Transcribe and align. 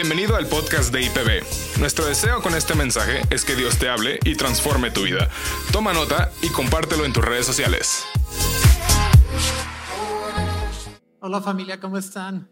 Bienvenido 0.00 0.36
al 0.36 0.46
podcast 0.46 0.94
de 0.94 1.02
IPB. 1.02 1.80
Nuestro 1.80 2.06
deseo 2.06 2.40
con 2.40 2.54
este 2.54 2.76
mensaje 2.76 3.22
es 3.30 3.44
que 3.44 3.56
Dios 3.56 3.80
te 3.80 3.88
hable 3.88 4.20
y 4.24 4.36
transforme 4.36 4.92
tu 4.92 5.02
vida. 5.02 5.28
Toma 5.72 5.92
nota 5.92 6.30
y 6.40 6.50
compártelo 6.50 7.04
en 7.04 7.12
tus 7.12 7.24
redes 7.24 7.44
sociales. 7.44 8.04
Hola 11.18 11.40
familia, 11.40 11.80
¿cómo 11.80 11.98
están? 11.98 12.48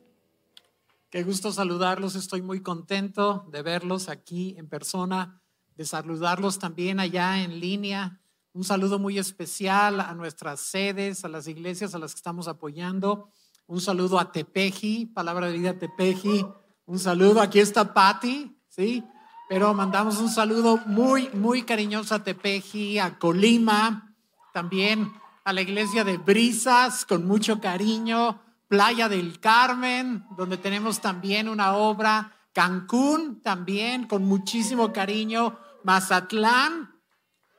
Qué 1.08 1.22
gusto 1.22 1.52
saludarlos, 1.52 2.16
estoy 2.16 2.42
muy 2.42 2.62
contento 2.62 3.46
de 3.52 3.62
verlos 3.62 4.08
aquí 4.08 4.56
en 4.58 4.68
persona, 4.68 5.40
de 5.76 5.84
saludarlos 5.84 6.58
también 6.58 6.98
allá 6.98 7.44
en 7.44 7.60
línea. 7.60 8.20
Un 8.54 8.64
saludo 8.64 8.98
muy 8.98 9.20
especial 9.20 10.00
a 10.00 10.12
nuestras 10.14 10.62
sedes, 10.62 11.24
a 11.24 11.28
las 11.28 11.46
iglesias 11.46 11.94
a 11.94 12.00
las 12.00 12.10
que 12.10 12.18
estamos 12.18 12.48
apoyando. 12.48 13.30
Un 13.68 13.80
saludo 13.80 14.18
a 14.18 14.32
Tepeji, 14.32 15.06
Palabra 15.06 15.46
de 15.46 15.58
Vida 15.58 15.78
Tepeji 15.78 16.44
un 16.86 16.98
saludo, 17.00 17.40
aquí 17.40 17.58
está 17.58 17.92
Patti, 17.92 18.56
¿sí? 18.68 19.04
Pero 19.48 19.74
mandamos 19.74 20.18
un 20.18 20.28
saludo 20.28 20.78
muy, 20.86 21.28
muy 21.30 21.62
cariñoso 21.62 22.14
a 22.14 22.22
Tepeji, 22.22 22.98
a 22.98 23.18
Colima, 23.18 24.14
también 24.52 25.12
a 25.44 25.52
la 25.52 25.60
iglesia 25.60 26.04
de 26.04 26.16
Brisas, 26.16 27.04
con 27.04 27.26
mucho 27.26 27.60
cariño, 27.60 28.40
Playa 28.68 29.08
del 29.08 29.38
Carmen, 29.38 30.24
donde 30.36 30.56
tenemos 30.56 31.00
también 31.00 31.48
una 31.48 31.76
obra, 31.76 32.32
Cancún 32.52 33.42
también, 33.42 34.06
con 34.06 34.24
muchísimo 34.24 34.92
cariño, 34.92 35.58
Mazatlán, 35.84 36.94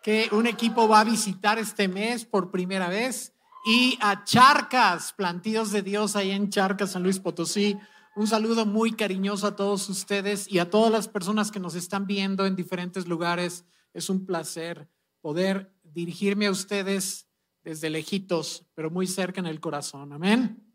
que 0.03 0.30
un 0.31 0.48
equipo 0.48 0.88
va 0.88 1.02
a 1.02 1.05
visitar 1.05 1.59
este 1.59 1.88
mes 1.88 2.25
por 2.25 2.50
primera 2.52 2.89
vez, 2.89 3.34
y 3.66 3.98
a 4.02 4.23
Charcas, 4.23 5.14
Plantíos 5.14 5.72
de 5.72 5.81
Dios 5.81 6.16
ahí 6.16 6.31
en 6.31 6.50
Charcas, 6.50 6.91
San 6.91 7.03
Luis 7.03 7.20
Potosí, 7.20 7.78
un 8.18 8.26
saludo 8.26 8.66
muy 8.66 8.94
cariñoso 8.94 9.46
a 9.46 9.56
todos 9.56 9.88
ustedes 9.90 10.52
y 10.52 10.58
a 10.58 10.72
todas 10.72 10.92
las 10.92 11.08
personas 11.08 11.52
que 11.52 11.60
nos 11.60 11.76
están 11.76 12.08
viendo 12.08 12.48
en 12.48 12.56
diferentes 12.56 13.08
lugares. 13.08 13.64
Es 13.94 14.10
un 14.10 14.26
placer 14.26 14.90
poder 15.22 15.72
dirigirme 15.84 16.48
a 16.48 16.52
ustedes 16.52 17.28
desde 17.64 17.92
lejitos, 17.92 18.66
pero 18.73 18.90
muy 18.90 19.06
cerca 19.06 19.40
en 19.40 19.45
el 19.45 19.60
corazón. 19.60 20.14
Amén. 20.14 20.68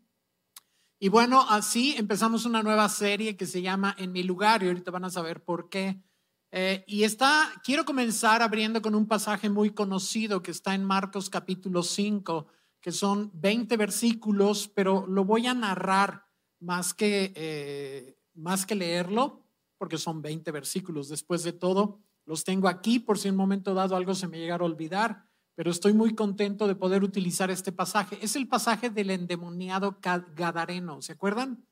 Y 0.99 1.09
bueno, 1.09 1.45
así 1.49 1.95
empezamos 1.97 2.45
una 2.45 2.63
nueva 2.63 2.87
serie 2.87 3.35
que 3.35 3.45
se 3.45 3.61
llama 3.61 3.93
En 3.97 4.13
mi 4.13 4.23
lugar 4.23 4.63
y 4.63 4.67
ahorita 4.67 4.91
van 4.91 5.03
a 5.03 5.09
saber 5.09 5.43
por 5.43 5.67
qué. 5.67 6.01
Eh, 6.49 6.85
y 6.87 7.03
está, 7.03 7.49
quiero 7.61 7.83
comenzar 7.83 8.41
abriendo 8.41 8.81
con 8.81 8.95
un 8.95 9.05
pasaje 9.05 9.49
muy 9.49 9.71
conocido 9.71 10.41
que 10.41 10.51
está 10.51 10.75
en 10.75 10.85
Marcos 10.85 11.29
capítulo 11.29 11.83
5, 11.83 12.47
que 12.79 12.93
son 12.93 13.31
20 13.33 13.75
versículos, 13.75 14.69
pero 14.73 15.05
lo 15.07 15.25
voy 15.25 15.47
a 15.47 15.53
narrar 15.53 16.23
más 16.63 16.93
que, 16.93 17.33
eh, 17.35 18.17
más 18.33 18.65
que 18.65 18.75
leerlo, 18.75 19.43
porque 19.77 19.97
son 19.97 20.21
20 20.21 20.51
versículos. 20.51 21.09
Después 21.09 21.43
de 21.43 21.53
todo, 21.53 21.99
los 22.25 22.43
tengo 22.43 22.67
aquí 22.67 22.99
por 22.99 23.19
si 23.19 23.27
en 23.27 23.33
un 23.33 23.39
momento 23.39 23.73
dado 23.73 23.95
algo 23.95 24.15
se 24.15 24.27
me 24.27 24.39
llegara 24.39 24.63
a 24.63 24.67
olvidar, 24.67 25.25
pero 25.55 25.69
estoy 25.69 25.93
muy 25.93 26.15
contento 26.15 26.67
de 26.67 26.75
poder 26.75 27.03
utilizar 27.03 27.51
este 27.51 27.71
pasaje. 27.71 28.17
Es 28.21 28.35
el 28.35 28.47
pasaje 28.47 28.89
del 28.89 29.09
endemoniado 29.09 29.99
Gadareno, 30.01 31.01
¿se 31.01 31.11
acuerdan? 31.11 31.67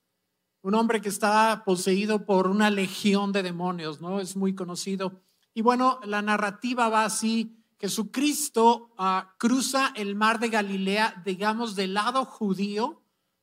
Un 0.62 0.76
hombre 0.76 1.02
que 1.02 1.10
está 1.10 1.64
poseído 1.66 2.26
por 2.26 2.48
una 2.48 2.70
legión 2.70 3.32
de 3.32 3.42
demonios, 3.42 4.02
¿no? 4.02 4.20
Es 4.20 4.36
muy 4.36 4.54
conocido. 4.54 5.24
Y 5.54 5.62
bueno, 5.62 6.00
la 6.04 6.22
narrativa 6.22 6.90
va 6.90 7.06
así. 7.06 7.58
Jesucristo 7.80 8.94
uh, 9.00 9.28
cruza 9.40 9.92
el 9.96 10.16
mar 10.16 10.40
de 10.40 10.50
Galilea, 10.50 11.24
digamos, 11.26 11.76
del 11.76 11.96
lado 11.96 12.26
judío, 12.26 13.01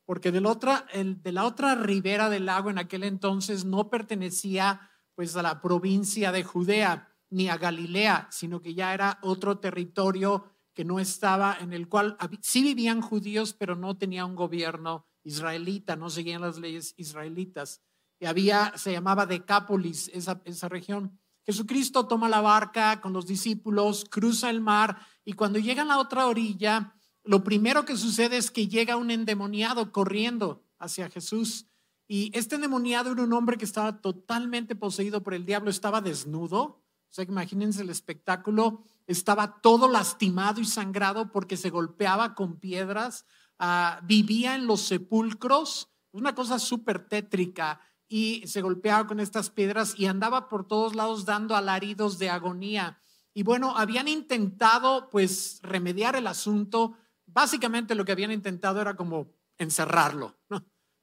porque 0.09 0.33
de 0.33 0.41
la 0.41 0.53
otra, 0.53 0.87
el, 0.95 1.21
de 1.21 1.33
la 1.33 1.45
otra 1.45 1.75
ribera 1.75 2.31
del 2.31 2.47
lago 2.47 2.71
en 2.71 2.79
aquel 2.79 3.05
entonces 3.05 3.67
no 3.67 3.91
pertenecía 3.91 4.91
pues 5.15 5.37
a 5.37 5.43
la 5.43 5.61
provincia 5.61 6.33
de 6.33 6.45
Judea 6.45 7.15
ni 7.29 7.51
a 7.51 7.59
Galilea, 7.59 8.27
sino 8.31 8.63
que 8.63 8.73
ya 8.73 8.95
era 8.95 9.19
otro 9.21 9.59
territorio 9.59 10.47
que 10.73 10.87
no 10.87 10.99
estaba, 10.99 11.59
en 11.61 11.75
el 11.75 11.91
cual 11.91 12.17
sí 12.41 12.63
vivían 12.63 13.03
judíos, 13.03 13.53
pero 13.53 13.77
no 13.77 13.99
tenía 13.99 14.25
un 14.25 14.35
gobierno 14.35 15.05
israelita, 15.25 15.95
no 15.95 16.09
seguían 16.09 16.41
las 16.41 16.57
leyes 16.57 16.95
israelitas. 16.97 17.83
Y 18.19 18.25
había, 18.25 18.73
se 18.77 18.93
llamaba 18.93 19.27
Decápolis, 19.27 20.11
esa, 20.15 20.41
esa 20.47 20.71
región. 20.71 21.21
Jesucristo 21.45 22.07
toma 22.07 22.31
la 22.31 22.41
barca 22.41 23.03
con 23.03 23.13
los 23.13 23.27
discípulos, 23.27 24.07
cruza 24.09 24.49
el 24.49 24.63
mar 24.63 25.07
y 25.23 25.35
cuando 25.35 25.59
llegan 25.59 25.91
a 25.91 25.97
la 25.97 26.01
otra 26.01 26.27
orilla, 26.29 26.95
lo 27.29 27.45
primero 27.45 27.85
que 27.85 27.99
sucede 27.99 28.39
es 28.39 28.51
que 28.51 28.69
llega 28.69 28.97
un 28.97 29.11
endemoniado 29.11 29.93
corriendo 29.93 30.65
hacia 30.79 31.11
Jesús. 31.11 31.67
Y 32.07 32.31
este 32.33 32.55
endemoniado 32.55 33.13
era 33.13 33.23
un 33.23 33.35
hombre 33.35 33.59
que 33.59 33.67
estaba 33.67 34.01
totalmente 34.01 34.75
poseído 34.75 35.23
por 35.23 35.35
el 35.35 35.45
diablo, 35.45 35.69
estaba 35.69 36.01
desnudo. 36.01 36.63
O 36.63 37.11
sea, 37.11 37.27
imagínense 37.27 37.83
el 37.83 37.91
espectáculo. 37.91 38.83
Estaba 39.07 39.61
todo 39.61 39.89
lastimado 39.89 40.63
y 40.63 40.65
sangrado 40.65 41.31
porque 41.31 41.59
se 41.59 41.69
golpeaba 41.69 42.35
con 42.35 42.59
piedras. 42.59 43.27
Ah, 43.59 44.01
vivía 44.05 44.55
en 44.55 44.67
los 44.67 44.81
sepulcros, 44.81 45.91
una 46.13 46.35
cosa 46.35 46.59
súper 46.59 47.11
tétrica. 47.11 47.83
Y 48.09 48.43
se 48.47 48.63
golpeaba 48.63 49.07
con 49.07 49.21
estas 49.21 49.51
piedras 49.51 49.93
y 49.99 50.07
andaba 50.07 50.49
por 50.49 50.67
todos 50.67 50.95
lados 50.97 51.27
dando 51.27 51.57
alaridos 51.57 52.19
de 52.19 52.31
agonía. 52.31 53.03
Y 53.35 53.43
bueno, 53.43 53.77
habían 53.77 54.09
intentado 54.09 55.11
pues 55.11 55.61
remediar 55.63 56.17
el 56.17 56.27
asunto 56.27 56.97
Básicamente 57.31 57.95
lo 57.95 58.05
que 58.05 58.13
habían 58.13 58.33
intentado 58.33 58.81
era 58.81 58.97
como 58.97 59.35
encerrarlo, 59.59 60.39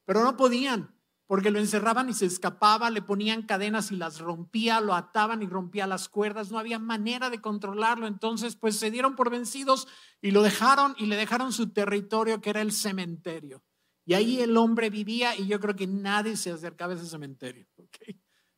pero 0.06 0.24
no 0.24 0.36
podían, 0.36 0.96
porque 1.28 1.52
lo 1.52 1.60
encerraban 1.60 2.10
y 2.10 2.14
se 2.14 2.26
escapaba, 2.26 2.90
le 2.90 3.02
ponían 3.02 3.44
cadenas 3.44 3.92
y 3.92 3.96
las 3.96 4.20
rompía, 4.20 4.82
lo 4.82 4.94
ataban 4.94 5.42
y 5.42 5.48
rompía 5.48 5.88
las 5.88 6.10
cuerdas, 6.10 6.52
no 6.52 6.60
había 6.60 6.80
manera 6.80 7.30
de 7.30 7.42
controlarlo, 7.42 8.08
entonces 8.08 8.56
pues 8.56 8.78
se 8.78 8.92
dieron 8.92 9.16
por 9.16 9.30
vencidos 9.30 9.88
y 10.22 10.32
lo 10.32 10.42
dejaron 10.42 10.96
y 10.98 11.06
le 11.06 11.16
dejaron 11.16 11.54
su 11.54 11.70
territorio 11.70 12.42
que 12.42 12.50
era 12.50 12.62
el 12.62 12.72
cementerio. 12.72 13.64
Y 14.06 14.14
ahí 14.14 14.40
el 14.40 14.56
hombre 14.56 14.90
vivía 14.90 15.36
y 15.36 15.48
yo 15.48 15.60
creo 15.60 15.76
que 15.76 15.88
nadie 15.88 16.38
se 16.38 16.52
acercaba 16.52 16.94
a 16.94 16.96
ese 16.96 17.08
cementerio. 17.08 17.68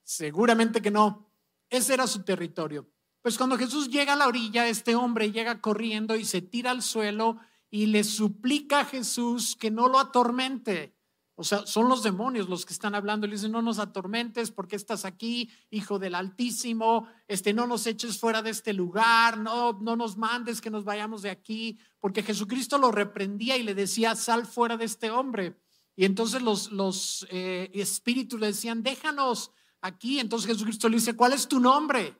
Seguramente 0.04 0.82
que 0.82 0.92
no. 0.92 1.32
Ese 1.70 1.94
era 1.94 2.06
su 2.08 2.24
territorio. 2.24 2.90
Pues 3.22 3.38
cuando 3.38 3.58
Jesús 3.58 3.90
llega 3.90 4.14
a 4.14 4.16
la 4.18 4.28
orilla, 4.28 4.68
este 4.68 4.96
hombre 4.96 5.32
llega 5.32 5.62
corriendo 5.62 6.16
y 6.16 6.26
se 6.26 6.42
tira 6.42 6.72
al 6.72 6.82
suelo 6.82 7.40
y 7.70 7.88
le 7.88 8.04
suplica 8.04 8.82
a 8.82 8.86
Jesús 8.86 9.56
que 9.56 9.72
no 9.72 9.88
lo 9.88 10.00
atormente. 10.00 10.98
O 11.40 11.44
sea, 11.44 11.68
son 11.68 11.88
los 11.88 12.02
demonios 12.02 12.50
los 12.50 12.66
que 12.66 12.74
están 12.74 12.96
hablando. 12.96 13.28
Le 13.28 13.36
dicen, 13.36 13.52
no 13.52 13.62
nos 13.62 13.78
atormentes 13.78 14.50
porque 14.50 14.76
estás 14.76 15.06
aquí, 15.06 15.52
hijo 15.70 16.00
del 16.00 16.16
Altísimo. 16.16 17.08
Este, 17.28 17.54
no 17.54 17.68
nos 17.68 17.86
eches 17.86 18.18
fuera 18.18 18.42
de 18.42 18.50
este 18.50 18.74
lugar. 18.74 19.38
No, 19.38 19.74
no 19.74 19.96
nos 19.96 20.18
mandes 20.18 20.62
que 20.62 20.72
nos 20.72 20.84
vayamos 20.84 21.22
de 21.22 21.30
aquí. 21.30 21.78
Porque 22.00 22.24
Jesucristo 22.24 22.80
lo 22.80 22.92
reprendía 22.92 23.56
y 23.56 23.62
le 23.62 23.76
decía, 23.76 24.16
sal 24.16 24.48
fuera 24.48 24.78
de 24.78 24.86
este 24.86 25.12
hombre. 25.12 25.62
Y 25.96 26.06
entonces 26.06 26.42
los, 26.42 26.72
los 26.72 27.28
eh, 27.30 27.70
espíritus 27.76 28.40
le 28.40 28.48
decían, 28.48 28.82
déjanos 28.82 29.52
aquí. 29.82 30.20
Entonces 30.20 30.48
Jesucristo 30.48 30.90
le 30.90 30.98
dice, 30.98 31.16
¿cuál 31.16 31.34
es 31.34 31.48
tu 31.48 31.60
nombre? 31.60 32.20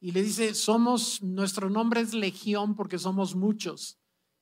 Y 0.00 0.12
le 0.12 0.22
dice, 0.22 0.54
somos, 0.54 1.22
nuestro 1.22 1.68
nombre 1.68 2.00
es 2.00 2.14
Legión 2.14 2.74
porque 2.74 2.98
somos 2.98 3.34
muchos. 3.34 3.99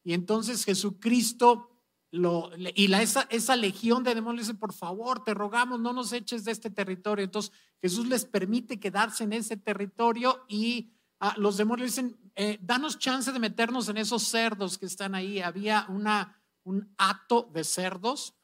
Y 0.09 0.15
entonces 0.15 0.65
Jesucristo 0.65 1.69
lo, 2.11 2.51
y 2.75 2.89
la, 2.89 3.03
esa, 3.03 3.27
esa 3.29 3.57
legión 3.57 4.05
de 4.05 4.15
demonios 4.15 4.47
dice, 4.47 4.59
por 4.59 4.73
favor, 4.73 5.23
te 5.23 5.35
rogamos, 5.35 5.81
no 5.81 5.93
nos 5.93 6.15
eches 6.15 6.47
de 6.47 6.53
este 6.53 6.71
territorio. 6.71 7.27
Entonces 7.27 7.53
Jesús 7.83 8.07
les 8.07 8.25
permite 8.25 8.81
quedarse 8.81 9.25
en 9.25 9.35
ese 9.35 9.59
territorio 9.59 10.47
y 10.49 10.95
ah, 11.21 11.35
los 11.37 11.59
demonios 11.59 11.91
dicen, 11.91 12.17
eh, 12.37 12.59
danos 12.63 12.99
chance 12.99 13.31
de 13.31 13.39
meternos 13.39 13.91
en 13.91 13.99
esos 13.99 14.23
cerdos 14.23 14.79
que 14.79 14.87
están 14.87 15.15
ahí. 15.15 15.43
Había 15.43 15.85
una, 15.91 16.41
un 16.65 16.91
hato 16.97 17.51
de 17.53 17.63
cerdos, 17.65 18.35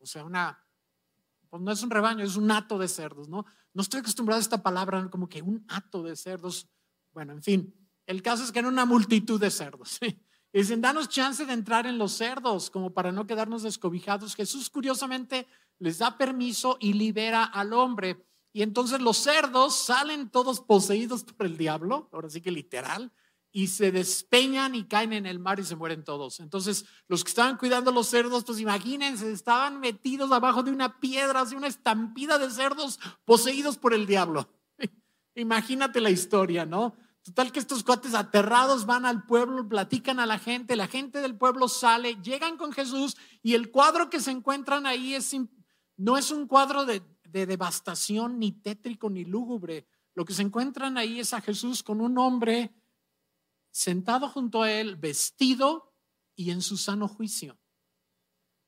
o 0.00 0.06
sea, 0.06 0.24
una, 0.24 0.66
pues 1.48 1.62
no 1.62 1.70
es 1.70 1.80
un 1.84 1.90
rebaño, 1.90 2.24
es 2.24 2.34
un 2.34 2.50
hato 2.50 2.76
de 2.76 2.88
cerdos, 2.88 3.28
¿no? 3.28 3.46
No 3.72 3.82
estoy 3.82 4.00
acostumbrado 4.00 4.40
a 4.40 4.42
esta 4.42 4.64
palabra, 4.64 5.08
como 5.10 5.28
que 5.28 5.42
un 5.42 5.64
hato 5.68 6.02
de 6.02 6.16
cerdos. 6.16 6.68
Bueno, 7.12 7.34
en 7.34 7.42
fin, 7.44 7.88
el 8.04 8.20
caso 8.20 8.42
es 8.42 8.50
que 8.50 8.58
era 8.58 8.66
una 8.66 8.84
multitud 8.84 9.40
de 9.40 9.52
cerdos. 9.52 10.00
¿sí? 10.02 10.20
Dicen, 10.52 10.80
danos 10.80 11.08
chance 11.08 11.44
de 11.44 11.52
entrar 11.52 11.86
en 11.86 11.98
los 11.98 12.12
cerdos, 12.12 12.70
como 12.70 12.92
para 12.92 13.12
no 13.12 13.26
quedarnos 13.26 13.62
descobijados. 13.62 14.34
Jesús 14.34 14.70
curiosamente 14.70 15.46
les 15.78 15.98
da 15.98 16.16
permiso 16.16 16.76
y 16.80 16.92
libera 16.92 17.44
al 17.44 17.72
hombre. 17.72 18.24
Y 18.52 18.62
entonces 18.62 19.00
los 19.00 19.18
cerdos 19.18 19.76
salen 19.76 20.30
todos 20.30 20.60
poseídos 20.60 21.24
por 21.24 21.46
el 21.46 21.56
diablo, 21.56 22.08
ahora 22.12 22.30
sí 22.30 22.40
que 22.40 22.50
literal, 22.50 23.12
y 23.52 23.68
se 23.68 23.92
despeñan 23.92 24.74
y 24.74 24.84
caen 24.84 25.12
en 25.12 25.26
el 25.26 25.38
mar 25.38 25.58
y 25.60 25.64
se 25.64 25.76
mueren 25.76 26.04
todos. 26.04 26.40
Entonces 26.40 26.84
los 27.08 27.24
que 27.24 27.30
estaban 27.30 27.56
cuidando 27.56 27.92
los 27.92 28.08
cerdos, 28.08 28.44
pues 28.44 28.60
imagínense, 28.60 29.30
estaban 29.32 29.80
metidos 29.80 30.32
abajo 30.32 30.62
de 30.62 30.70
una 30.70 30.98
piedra, 31.00 31.40
así 31.40 31.54
una 31.54 31.66
estampida 31.66 32.38
de 32.38 32.50
cerdos 32.50 32.98
poseídos 33.24 33.76
por 33.76 33.94
el 33.94 34.06
diablo. 34.06 34.48
Imagínate 35.34 36.00
la 36.00 36.10
historia, 36.10 36.66
¿no? 36.66 36.96
Total 37.28 37.52
que 37.52 37.58
estos 37.58 37.84
cuates 37.84 38.14
aterrados 38.14 38.86
van 38.86 39.04
al 39.04 39.26
pueblo, 39.26 39.68
platican 39.68 40.18
a 40.18 40.24
la 40.24 40.38
gente, 40.38 40.76
la 40.76 40.86
gente 40.86 41.20
del 41.20 41.36
pueblo 41.36 41.68
sale, 41.68 42.16
llegan 42.22 42.56
con 42.56 42.72
Jesús 42.72 43.18
y 43.42 43.52
el 43.52 43.70
cuadro 43.70 44.08
que 44.08 44.18
se 44.18 44.30
encuentran 44.30 44.86
ahí 44.86 45.12
es, 45.12 45.36
no 45.98 46.16
es 46.16 46.30
un 46.30 46.46
cuadro 46.46 46.86
de, 46.86 47.02
de 47.28 47.44
devastación, 47.44 48.38
ni 48.38 48.52
tétrico, 48.52 49.10
ni 49.10 49.26
lúgubre. 49.26 49.86
Lo 50.14 50.24
que 50.24 50.32
se 50.32 50.40
encuentran 50.40 50.96
ahí 50.96 51.20
es 51.20 51.34
a 51.34 51.42
Jesús 51.42 51.82
con 51.82 52.00
un 52.00 52.16
hombre 52.16 52.74
sentado 53.70 54.30
junto 54.30 54.62
a 54.62 54.72
él, 54.72 54.96
vestido 54.96 55.92
y 56.34 56.50
en 56.50 56.62
su 56.62 56.78
sano 56.78 57.08
juicio. 57.08 57.58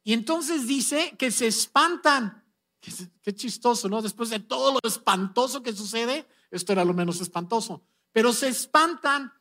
Y 0.05 0.13
entonces 0.13 0.67
dice 0.67 1.17
que 1.19 1.31
se 1.31 1.47
espantan. 1.47 2.45
Qué, 3.23 3.35
chistoso, 3.35 3.89
¿no? 3.89 4.03
Después 4.03 4.29
de 4.29 4.41
todo 4.41 4.73
lo 4.73 4.81
espantoso 4.83 5.63
que 5.63 5.73
sucede, 5.73 6.29
esto 6.51 6.73
era 6.73 6.85
lo 6.85 6.93
menos 6.93 7.23
espantoso. 7.23 7.87
Pero 8.13 8.33
se 8.33 8.49
espantan 8.49 9.33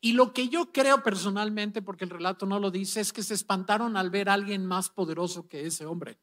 y 0.00 0.12
lo 0.12 0.34
que 0.34 0.48
yo 0.48 0.70
creo 0.70 1.02
personalmente, 1.02 1.80
porque 1.80 2.04
el 2.04 2.10
relato 2.10 2.44
no 2.44 2.60
lo 2.60 2.70
dice, 2.70 3.00
es 3.00 3.10
que 3.10 3.22
se 3.22 3.32
espantaron 3.32 3.96
al 3.96 4.10
ver 4.10 4.28
a 4.28 4.34
alguien 4.34 4.66
más 4.66 4.90
poderoso 4.90 5.48
que 5.48 5.66
ese 5.66 5.86
hombre. 5.86 6.20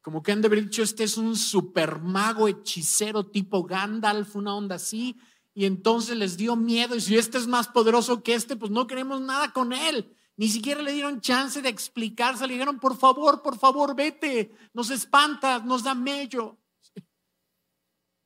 Como 0.00 0.22
que 0.22 0.32
han 0.32 0.40
de 0.40 0.46
haber 0.46 0.62
dicho, 0.62 0.82
este 0.82 1.04
es 1.04 1.18
un 1.18 1.36
super 1.36 2.00
mago 2.00 2.48
hechicero 2.48 3.26
tipo 3.26 3.64
Gandalf, 3.64 4.34
una 4.36 4.54
onda 4.54 4.76
así. 4.76 5.18
Y 5.52 5.66
entonces 5.66 6.16
les 6.16 6.38
dio 6.38 6.56
miedo 6.56 6.96
y 6.96 7.02
si 7.02 7.18
este 7.18 7.36
es 7.36 7.46
más 7.46 7.68
poderoso 7.68 8.22
que 8.22 8.32
este, 8.32 8.56
pues 8.56 8.70
no 8.70 8.86
queremos 8.86 9.20
nada 9.20 9.52
con 9.52 9.74
él. 9.74 10.16
Ni 10.38 10.48
siquiera 10.48 10.80
le 10.80 10.92
dieron 10.92 11.20
chance 11.20 11.60
de 11.60 11.68
explicarse, 11.68 12.46
le 12.46 12.54
dijeron, 12.54 12.78
por 12.78 12.96
favor, 12.96 13.42
por 13.42 13.58
favor, 13.58 13.94
vete, 13.94 14.52
nos 14.72 14.90
espantas, 14.90 15.64
nos 15.64 15.82
da 15.82 15.94
mello. 15.94 16.56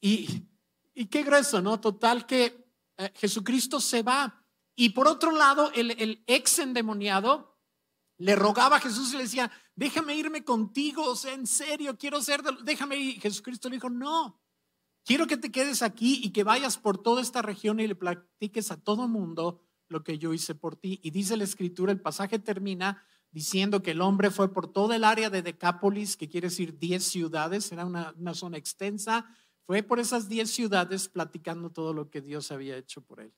Y, 0.03 0.45
y 0.95 1.07
qué 1.07 1.23
grueso, 1.25 1.61
¿no? 1.61 1.79
Total 1.79 2.25
que 2.25 2.70
eh, 3.01 3.13
Jesucristo 3.17 3.81
se 3.81 4.03
va. 4.03 4.45
Y 4.77 4.91
por 4.91 5.09
otro 5.09 5.33
lado, 5.33 5.71
el, 5.75 5.91
el 5.93 6.23
ex 6.27 6.59
endemoniado 6.59 7.59
le 8.19 8.37
rogaba 8.37 8.77
a 8.77 8.81
Jesús 8.81 9.13
y 9.13 9.17
le 9.17 9.23
decía, 9.23 9.51
déjame 9.75 10.15
irme 10.15 10.45
contigo, 10.45 11.05
o 11.05 11.17
sea, 11.17 11.33
en 11.33 11.47
serio, 11.47 11.97
quiero 11.97 12.21
ser, 12.21 12.43
déjame 12.63 12.97
ir. 12.97 13.21
Jesucristo 13.21 13.69
le 13.69 13.77
dijo, 13.77 13.89
no, 13.89 14.41
quiero 15.05 15.27
que 15.27 15.39
te 15.39 15.51
quedes 15.51 15.83
aquí 15.83 16.21
y 16.23 16.31
que 16.31 16.45
vayas 16.45 16.77
por 16.77 16.99
toda 16.99 17.23
esta 17.23 17.43
región 17.43 17.81
y 17.81 17.87
le 17.87 17.95
platiques 17.95 18.71
a 18.71 18.77
todo 18.77 19.09
mundo 19.09 19.61
lo 19.89 20.05
que 20.05 20.19
yo 20.19 20.33
hice 20.33 20.55
por 20.55 20.77
ti. 20.77 21.01
Y 21.03 21.11
dice 21.11 21.37
la 21.37 21.45
escritura, 21.45 21.93
el 21.93 22.01
pasaje 22.01 22.39
termina 22.39 23.03
diciendo 23.31 23.83
que 23.83 23.93
el 23.93 24.03
hombre 24.03 24.31
fue 24.31 24.53
por 24.53 24.73
toda 24.73 24.97
el 24.97 25.05
área 25.05 25.31
de 25.31 25.43
Decápolis, 25.43 26.17
que 26.17 26.29
quiere 26.29 26.49
decir 26.49 26.79
10 26.79 27.03
ciudades, 27.03 27.71
era 27.73 27.87
una, 27.87 28.35
zona 28.35 28.59
extensa, 28.59 29.27
fue 29.71 29.85
por 29.85 30.01
esas 30.01 30.29
10 30.29 30.51
ciudades 30.51 31.09
platicando 31.09 31.71
todo 31.71 31.95
lo 31.95 32.11
que 32.11 32.21
Dios 32.21 32.51
había 32.51 32.77
hecho 32.77 33.03
por 33.03 33.21
él. 33.21 33.33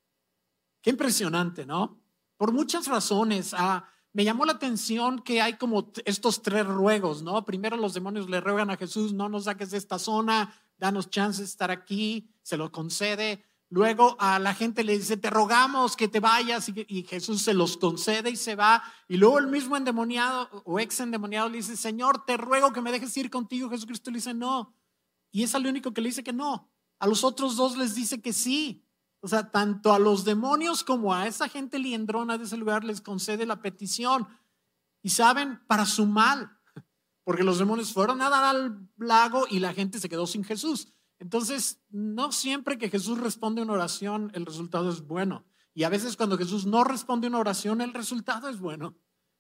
Qué 0.81 0.89
impresionante, 0.89 1.67
¿no? 1.67 2.01
Por 2.39 2.53
muchas 2.53 2.87
razones. 2.87 3.53
Ah, 3.53 3.87
me 4.15 4.25
llamó 4.25 4.47
la 4.47 4.53
atención 4.53 5.19
que 5.19 5.43
hay 5.43 5.59
como 5.59 5.93
estos 6.07 6.41
tres 6.41 6.65
ruegos, 6.67 7.23
¿no? 7.23 7.45
Primero 7.45 7.77
los 7.77 7.93
demonios 7.93 8.31
le 8.31 8.41
ruegan 8.41 8.71
a 8.71 8.79
Jesús, 8.79 9.13
no 9.13 9.29
nos 9.29 9.45
saques 9.45 9.73
de 9.73 9.77
esta 9.77 9.99
zona, 9.99 10.59
danos 10.79 11.11
chance 11.11 11.43
de 11.43 11.45
estar 11.45 11.71
aquí, 11.71 12.31
se 12.41 12.57
lo 12.57 12.73
concede. 12.73 13.45
Luego 13.69 14.17
a 14.19 14.39
la 14.39 14.55
gente 14.55 14.85
le 14.85 14.97
dice, 14.97 15.19
te 15.19 15.29
rogamos 15.29 15.97
que 15.97 16.09
te 16.09 16.21
vayas 16.21 16.67
y, 16.75 17.03
Jesús 17.03 17.43
se 17.43 17.53
los 17.53 17.77
concede 17.77 18.31
y 18.31 18.37
se 18.37 18.55
va. 18.55 18.83
Y 19.07 19.19
luego 19.19 19.39
el 19.39 19.49
mismo 19.49 19.77
endemoniado 19.77 20.49
o 20.65 20.81
ex 20.81 20.99
endemoniado 21.01 21.51
le 21.51 21.59
dice, 21.59 21.77
Señor, 21.77 22.25
te 22.25 22.39
ruego 22.39 22.73
que 22.73 22.81
me 22.81 22.91
dejes 22.91 23.15
ir 23.19 23.29
contigo. 23.29 23.69
Jesucristo 23.69 24.11
le 24.11 24.17
dice, 24.17 24.33
no. 24.33 24.75
Y 25.33 25.43
es 25.43 25.55
al 25.55 25.67
único 25.67 25.93
que 25.93 26.03
le 26.03 26.11
dice 26.11 26.23
que 26.23 26.33
no. 26.33 26.71
A 27.01 27.09
los 27.09 27.25
otros 27.25 27.57
dos 27.57 27.77
les 27.77 27.97
dice 27.97 28.21
que 28.21 28.33
sí. 28.33 28.87
O 29.21 29.29
sea, 29.29 29.51
tanto 29.51 29.93
a 29.93 29.99
los 29.99 30.25
demonios 30.25 30.85
como 30.85 31.15
a 31.15 31.27
esa 31.27 31.49
gente 31.49 31.79
liendrona 31.79 32.39
de 32.39 32.45
ese 32.45 32.57
lugar 32.57 32.85
les 32.85 33.01
concede 33.01 33.47
la 33.47 33.63
petición. 33.63 34.29
Y 35.03 35.09
saben, 35.09 35.61
para 35.67 35.87
su 35.87 36.07
mal. 36.07 36.59
Porque 37.25 37.43
los 37.43 37.59
demonios 37.59 37.93
fueron 37.93 38.21
a 38.21 38.29
dar 38.29 38.45
al 38.45 38.89
lago 38.99 39.47
y 39.49 39.59
la 39.59 39.73
gente 39.73 39.99
se 39.99 40.09
quedó 40.09 40.27
sin 40.27 40.45
Jesús. 40.45 40.93
Entonces, 41.19 41.81
no 41.89 42.31
siempre 42.31 42.79
que 42.79 42.91
Jesús 42.91 43.19
responde 43.19 43.63
una 43.63 43.73
oración, 43.73 44.31
el 44.35 44.45
resultado 44.45 44.91
es 44.91 45.03
bueno. 45.03 45.45
Y 45.73 45.85
a 45.85 45.89
veces 45.89 46.17
cuando 46.17 46.37
Jesús 46.37 46.67
no 46.67 46.85
responde 46.85 47.29
una 47.29 47.39
oración, 47.39 47.81
el 47.81 47.95
resultado 47.95 48.49
es 48.49 48.59
bueno, 48.59 48.97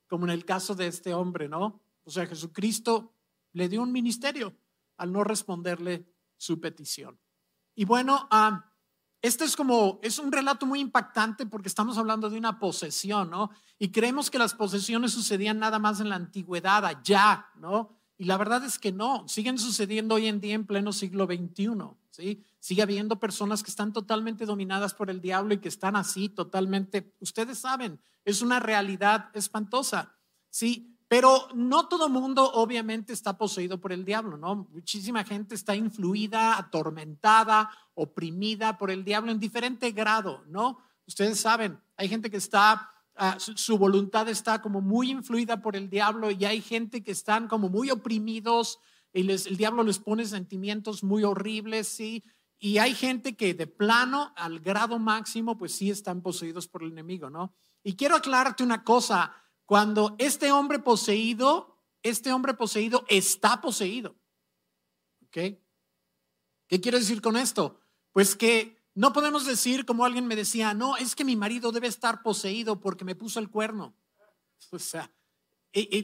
como 0.06 0.24
en 0.24 0.30
el 0.30 0.44
caso 0.44 0.74
de 0.74 0.86
este 0.86 1.12
hombre, 1.12 1.48
¿no? 1.48 1.82
O 2.04 2.10
sea, 2.10 2.26
Jesucristo 2.26 3.14
le 3.52 3.68
dio 3.68 3.82
un 3.82 3.92
ministerio 3.92 4.56
al 5.02 5.12
no 5.12 5.24
responderle 5.24 6.06
su 6.36 6.60
petición. 6.60 7.18
Y 7.74 7.84
bueno, 7.84 8.28
ah, 8.30 8.72
este 9.20 9.44
es 9.44 9.56
como, 9.56 9.98
es 10.00 10.20
un 10.20 10.30
relato 10.30 10.64
muy 10.64 10.78
impactante 10.78 11.44
porque 11.44 11.66
estamos 11.66 11.98
hablando 11.98 12.30
de 12.30 12.38
una 12.38 12.60
posesión, 12.60 13.28
¿no? 13.28 13.50
Y 13.80 13.90
creemos 13.90 14.30
que 14.30 14.38
las 14.38 14.54
posesiones 14.54 15.10
sucedían 15.10 15.58
nada 15.58 15.80
más 15.80 15.98
en 15.98 16.08
la 16.08 16.14
antigüedad, 16.14 16.84
allá, 16.86 17.48
¿no? 17.56 17.90
Y 18.16 18.26
la 18.26 18.36
verdad 18.36 18.64
es 18.64 18.78
que 18.78 18.92
no, 18.92 19.26
siguen 19.26 19.58
sucediendo 19.58 20.14
hoy 20.14 20.28
en 20.28 20.40
día 20.40 20.54
en 20.54 20.66
pleno 20.66 20.92
siglo 20.92 21.26
XXI. 21.26 21.68
¿sí? 22.10 22.44
Sigue 22.60 22.82
habiendo 22.82 23.18
personas 23.18 23.64
que 23.64 23.70
están 23.70 23.92
totalmente 23.92 24.46
dominadas 24.46 24.94
por 24.94 25.10
el 25.10 25.20
diablo 25.20 25.54
y 25.54 25.58
que 25.58 25.68
están 25.68 25.96
así 25.96 26.28
totalmente, 26.28 27.12
ustedes 27.18 27.58
saben, 27.58 28.00
es 28.24 28.40
una 28.40 28.60
realidad 28.60 29.30
espantosa. 29.34 30.14
¿sí? 30.48 30.91
Pero 31.12 31.48
no 31.54 31.88
todo 31.88 32.08
mundo 32.08 32.50
obviamente 32.54 33.12
está 33.12 33.36
poseído 33.36 33.78
por 33.78 33.92
el 33.92 34.02
diablo, 34.02 34.38
¿no? 34.38 34.66
Muchísima 34.70 35.24
gente 35.24 35.54
está 35.54 35.76
influida, 35.76 36.56
atormentada, 36.56 37.70
oprimida 37.92 38.78
por 38.78 38.90
el 38.90 39.04
diablo 39.04 39.30
en 39.30 39.38
diferente 39.38 39.90
grado, 39.90 40.42
¿no? 40.48 40.78
Ustedes 41.06 41.38
saben, 41.38 41.78
hay 41.98 42.08
gente 42.08 42.30
que 42.30 42.38
está 42.38 42.92
Ah, 43.14 43.36
su, 43.38 43.76
voluntad 43.76 44.26
está 44.30 44.62
como 44.62 44.80
muy 44.80 45.10
influida 45.10 45.60
por 45.60 45.76
el 45.76 45.90
diablo 45.90 46.30
y 46.30 46.46
hay 46.46 46.62
gente 46.62 47.04
que 47.04 47.12
están 47.12 47.46
como 47.46 47.68
muy 47.68 47.90
oprimidos 47.90 48.78
y 49.12 49.30
el 49.30 49.56
diablo 49.58 49.82
les 49.82 49.98
pone 49.98 50.24
sentimientos 50.24 51.04
muy 51.04 51.22
horribles, 51.22 51.88
¿sí? 51.88 52.24
Y 52.58 52.78
hay 52.78 52.94
gente 52.94 53.36
que 53.36 53.52
de 53.52 53.66
plano, 53.66 54.32
al 54.34 54.60
grado 54.60 54.98
máximo, 54.98 55.58
pues 55.58 55.74
sí 55.74 55.90
están 55.90 56.22
poseídos 56.22 56.68
por 56.68 56.82
el 56.82 56.92
enemigo, 56.92 57.28
¿no? 57.28 57.54
Y 57.82 57.96
quiero 57.96 58.16
aclararte 58.16 58.62
una 58.62 58.82
cosa, 58.82 59.34
cuando 59.66 60.16
este 60.18 60.52
hombre 60.52 60.78
poseído, 60.78 61.78
este 62.02 62.32
hombre 62.32 62.54
poseído 62.54 63.04
está 63.08 63.60
poseído, 63.60 64.16
¿ok? 65.26 65.58
¿Qué 66.66 66.80
quiero 66.80 66.98
decir 66.98 67.20
con 67.20 67.36
esto? 67.36 67.80
Pues 68.12 68.34
que 68.36 68.82
no 68.94 69.12
podemos 69.12 69.46
decir, 69.46 69.86
como 69.86 70.04
alguien 70.04 70.26
me 70.26 70.36
decía, 70.36 70.74
no, 70.74 70.96
es 70.96 71.14
que 71.14 71.24
mi 71.24 71.36
marido 71.36 71.72
debe 71.72 71.86
estar 71.86 72.22
poseído 72.22 72.80
porque 72.80 73.04
me 73.04 73.14
puso 73.14 73.40
el 73.40 73.50
cuerno. 73.50 73.94
O 74.70 74.78
sea, 74.78 75.10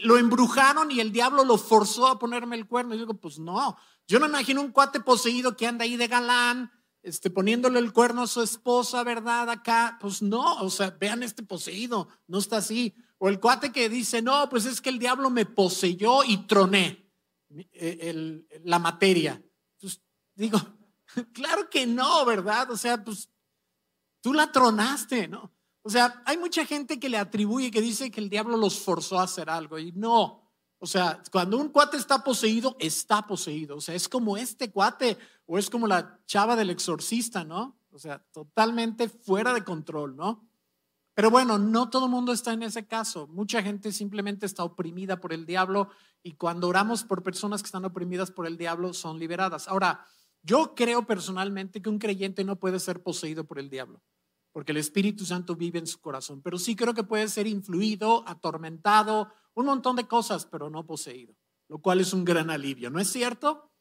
lo 0.02 0.19
embrujaron 0.19 0.91
y 0.91 1.00
el 1.00 1.12
diablo 1.12 1.44
lo 1.44 1.58
forzó 1.58 2.06
a 2.08 2.19
ponerme 2.19 2.56
el 2.56 2.67
cuerno. 2.67 2.94
Y 2.94 2.98
yo 2.98 3.05
digo, 3.05 3.20
pues 3.20 3.38
no, 3.38 3.77
yo 4.06 4.19
no 4.19 4.27
imagino 4.27 4.60
un 4.60 4.72
cuate 4.72 5.00
poseído 5.00 5.56
que 5.56 5.67
anda 5.67 5.84
ahí 5.84 5.96
de 5.96 6.08
galán, 6.08 6.72
este, 7.03 7.31
poniéndole 7.31 7.79
el 7.79 7.93
cuerno 7.93 8.22
a 8.22 8.27
su 8.27 8.43
esposa, 8.43 9.05
¿verdad? 9.05 9.48
Acá, 9.50 9.98
pues 10.00 10.22
no, 10.22 10.56
o 10.60 10.70
sea, 10.70 10.91
vean 10.91 11.22
este 11.22 11.43
poseído, 11.43 12.08
no 12.27 12.38
está 12.38 12.58
así. 12.58 12.94
O 13.19 13.29
el 13.29 13.41
cuate 13.41 13.72
que 13.72 13.89
dice, 13.89 14.22
no, 14.22 14.48
pues 14.48 14.65
es 14.65 14.81
que 14.81 14.91
el 14.91 14.98
diablo 14.98 15.29
me 15.31 15.44
poseyó 15.44 16.25
y 16.25 16.46
troné 16.46 17.10
eh, 17.72 18.44
la 18.65 18.79
materia. 18.79 19.43
Pues 19.81 20.01
digo, 20.34 20.58
claro 21.32 21.69
que 21.69 21.87
no, 21.87 22.25
¿verdad? 22.25 22.70
O 22.70 22.77
sea, 22.77 23.03
pues 23.03 23.29
tú 24.20 24.32
la 24.32 24.53
tronaste, 24.53 25.29
¿no? 25.29 25.53
O 25.82 25.91
sea, 25.91 26.22
hay 26.27 26.37
mucha 26.37 26.65
gente 26.67 27.01
que 27.01 27.08
le 27.08 27.19
atribuye, 27.19 27.70
que 27.70 27.81
dice 27.81 28.10
que 28.10 28.20
el 28.20 28.29
diablo 28.29 28.56
los 28.56 28.79
forzó 28.79 29.19
a 29.19 29.25
hacer 29.25 29.48
algo 29.48 29.79
y 29.79 29.93
no. 29.93 30.48
O 30.81 30.87
sea, 30.87 31.22
cuando 31.32 31.58
un 31.58 31.70
cuate 31.70 31.96
está 31.96 32.22
poseído, 32.22 32.77
está 32.79 33.27
poseído. 33.27 33.77
O 33.77 33.81
sea, 33.81 33.94
es 33.94 34.08
como 34.08 34.37
este 34.37 34.70
cuate 34.70 35.19
o 35.46 35.58
es 35.58 35.70
como 35.70 35.87
la 35.87 36.20
chava 36.27 36.55
del 36.56 36.70
exorcista, 36.70 37.43
¿no? 37.43 37.81
O 37.91 37.98
sea, 37.98 38.25
totalmente 38.32 39.08
fuera 39.08 39.53
de 39.53 39.65
control, 39.65 40.15
¿no? 40.15 40.47
Pero 41.19 41.32
bueno, 41.32 41.58
no 41.58 41.91
todo 41.91 42.05
el 42.05 42.13
mundo 42.13 42.31
está 42.31 42.53
en 42.53 42.63
ese 42.63 42.87
caso. 42.87 43.27
Mucha 43.27 43.60
gente 43.60 43.91
simplemente 43.91 44.46
está 44.46 44.63
oprimida 44.63 45.20
por 45.20 45.32
el 45.32 45.46
diablo 45.46 45.91
y 46.22 46.34
cuando 46.34 46.69
oramos 46.69 47.03
por 47.03 47.25
personas 47.25 47.60
que 47.60 47.67
están 47.67 47.84
oprimidas 47.84 48.31
por 48.31 48.46
el 48.46 48.56
diablo 48.56 48.94
son 48.94 49.19
liberadas. 49.19 49.67
Ahora, 49.67 50.06
yo 50.44 50.77
creo 50.77 51.08
personalmente 51.08 51.82
que 51.82 51.89
un 51.89 51.98
creyente 51.98 52.44
no 52.44 52.60
puede 52.60 52.79
ser 52.79 53.03
poseído 53.03 53.48
por 53.48 53.58
el 53.58 53.69
diablo, 53.69 54.01
porque 54.53 54.70
el 54.70 54.79
Espíritu 54.79 55.25
Santo 55.25 55.56
vive 55.56 55.81
en 55.81 55.89
su 55.89 56.01
corazón, 56.01 56.41
pero 56.41 56.56
sí 56.56 56.77
creo 56.77 56.94
que 56.94 57.03
puede 57.03 57.27
ser 57.27 57.48
influido, 57.48 58.22
atormentado, 58.29 59.32
un 59.55 59.67
montón 59.67 59.96
de 59.96 60.06
cosas, 60.06 60.46
pero 60.46 60.70
no 60.70 60.87
poseído, 60.87 61.34
lo 61.67 61.81
cual 61.81 62.01
es 62.01 62.13
un 62.13 62.25
gran 62.25 62.48
alivio, 62.48 62.91
¿no 62.91 63.01
es 63.01 63.08
cierto? 63.08 63.72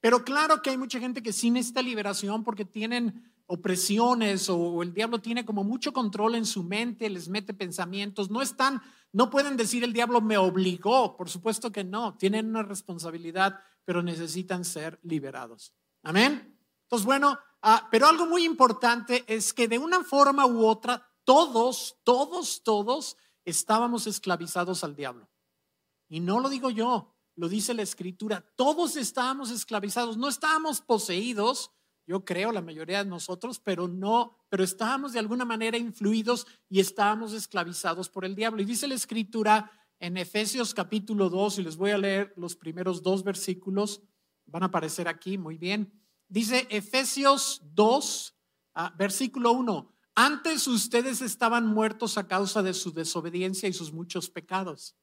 Pero 0.00 0.24
claro 0.24 0.60
que 0.60 0.70
hay 0.70 0.76
mucha 0.76 0.98
gente 0.98 1.22
que 1.22 1.32
sin 1.32 1.56
esta 1.56 1.82
liberación 1.82 2.42
porque 2.42 2.64
tienen 2.64 3.32
opresiones 3.52 4.48
o 4.48 4.80
el 4.80 4.94
diablo 4.94 5.20
tiene 5.20 5.44
como 5.44 5.64
mucho 5.64 5.92
control 5.92 6.36
en 6.36 6.46
su 6.46 6.62
mente, 6.62 7.10
les 7.10 7.28
mete 7.28 7.52
pensamientos, 7.52 8.30
no 8.30 8.42
están, 8.42 8.80
no 9.12 9.28
pueden 9.28 9.56
decir 9.56 9.82
el 9.82 9.92
diablo 9.92 10.20
me 10.20 10.38
obligó, 10.38 11.16
por 11.16 11.28
supuesto 11.28 11.72
que 11.72 11.82
no, 11.82 12.16
tienen 12.16 12.46
una 12.46 12.62
responsabilidad, 12.62 13.58
pero 13.84 14.04
necesitan 14.04 14.64
ser 14.64 15.00
liberados. 15.02 15.74
Amén. 16.04 16.56
Entonces, 16.84 17.04
bueno, 17.04 17.40
ah, 17.60 17.88
pero 17.90 18.06
algo 18.06 18.24
muy 18.24 18.44
importante 18.44 19.24
es 19.26 19.52
que 19.52 19.66
de 19.66 19.78
una 19.78 20.04
forma 20.04 20.46
u 20.46 20.64
otra, 20.64 21.10
todos, 21.24 21.96
todos, 22.04 22.62
todos 22.62 23.16
estábamos 23.44 24.06
esclavizados 24.06 24.84
al 24.84 24.94
diablo. 24.94 25.28
Y 26.08 26.20
no 26.20 26.38
lo 26.38 26.48
digo 26.48 26.70
yo, 26.70 27.16
lo 27.34 27.48
dice 27.48 27.74
la 27.74 27.82
escritura, 27.82 28.44
todos 28.54 28.94
estábamos 28.94 29.50
esclavizados, 29.50 30.16
no 30.16 30.28
estábamos 30.28 30.80
poseídos, 30.80 31.72
yo 32.06 32.24
creo 32.24 32.52
la 32.52 32.62
mayoría 32.62 33.04
de 33.04 33.10
nosotros, 33.10 33.60
pero 33.60 33.88
no, 33.88 34.36
pero 34.48 34.64
estábamos 34.64 35.12
de 35.12 35.18
alguna 35.18 35.44
manera 35.44 35.78
influidos 35.78 36.46
y 36.68 36.80
estábamos 36.80 37.32
esclavizados 37.32 38.08
por 38.08 38.24
el 38.24 38.34
diablo. 38.34 38.62
Y 38.62 38.64
dice 38.64 38.88
la 38.88 38.94
escritura 38.94 39.70
en 40.00 40.16
Efesios 40.16 40.74
capítulo 40.74 41.28
2, 41.28 41.58
y 41.58 41.62
les 41.62 41.76
voy 41.76 41.90
a 41.90 41.98
leer 41.98 42.32
los 42.36 42.56
primeros 42.56 43.02
dos 43.02 43.22
versículos, 43.22 44.02
van 44.46 44.62
a 44.62 44.66
aparecer 44.66 45.08
aquí 45.08 45.38
muy 45.38 45.58
bien. 45.58 45.92
Dice 46.28 46.66
Efesios 46.70 47.60
2, 47.74 48.34
ah, 48.74 48.94
versículo 48.96 49.52
1, 49.52 49.92
antes 50.14 50.66
ustedes 50.66 51.22
estaban 51.22 51.66
muertos 51.66 52.18
a 52.18 52.26
causa 52.26 52.62
de 52.62 52.74
su 52.74 52.92
desobediencia 52.92 53.68
y 53.68 53.72
sus 53.72 53.92
muchos 53.92 54.30
pecados. 54.30 54.96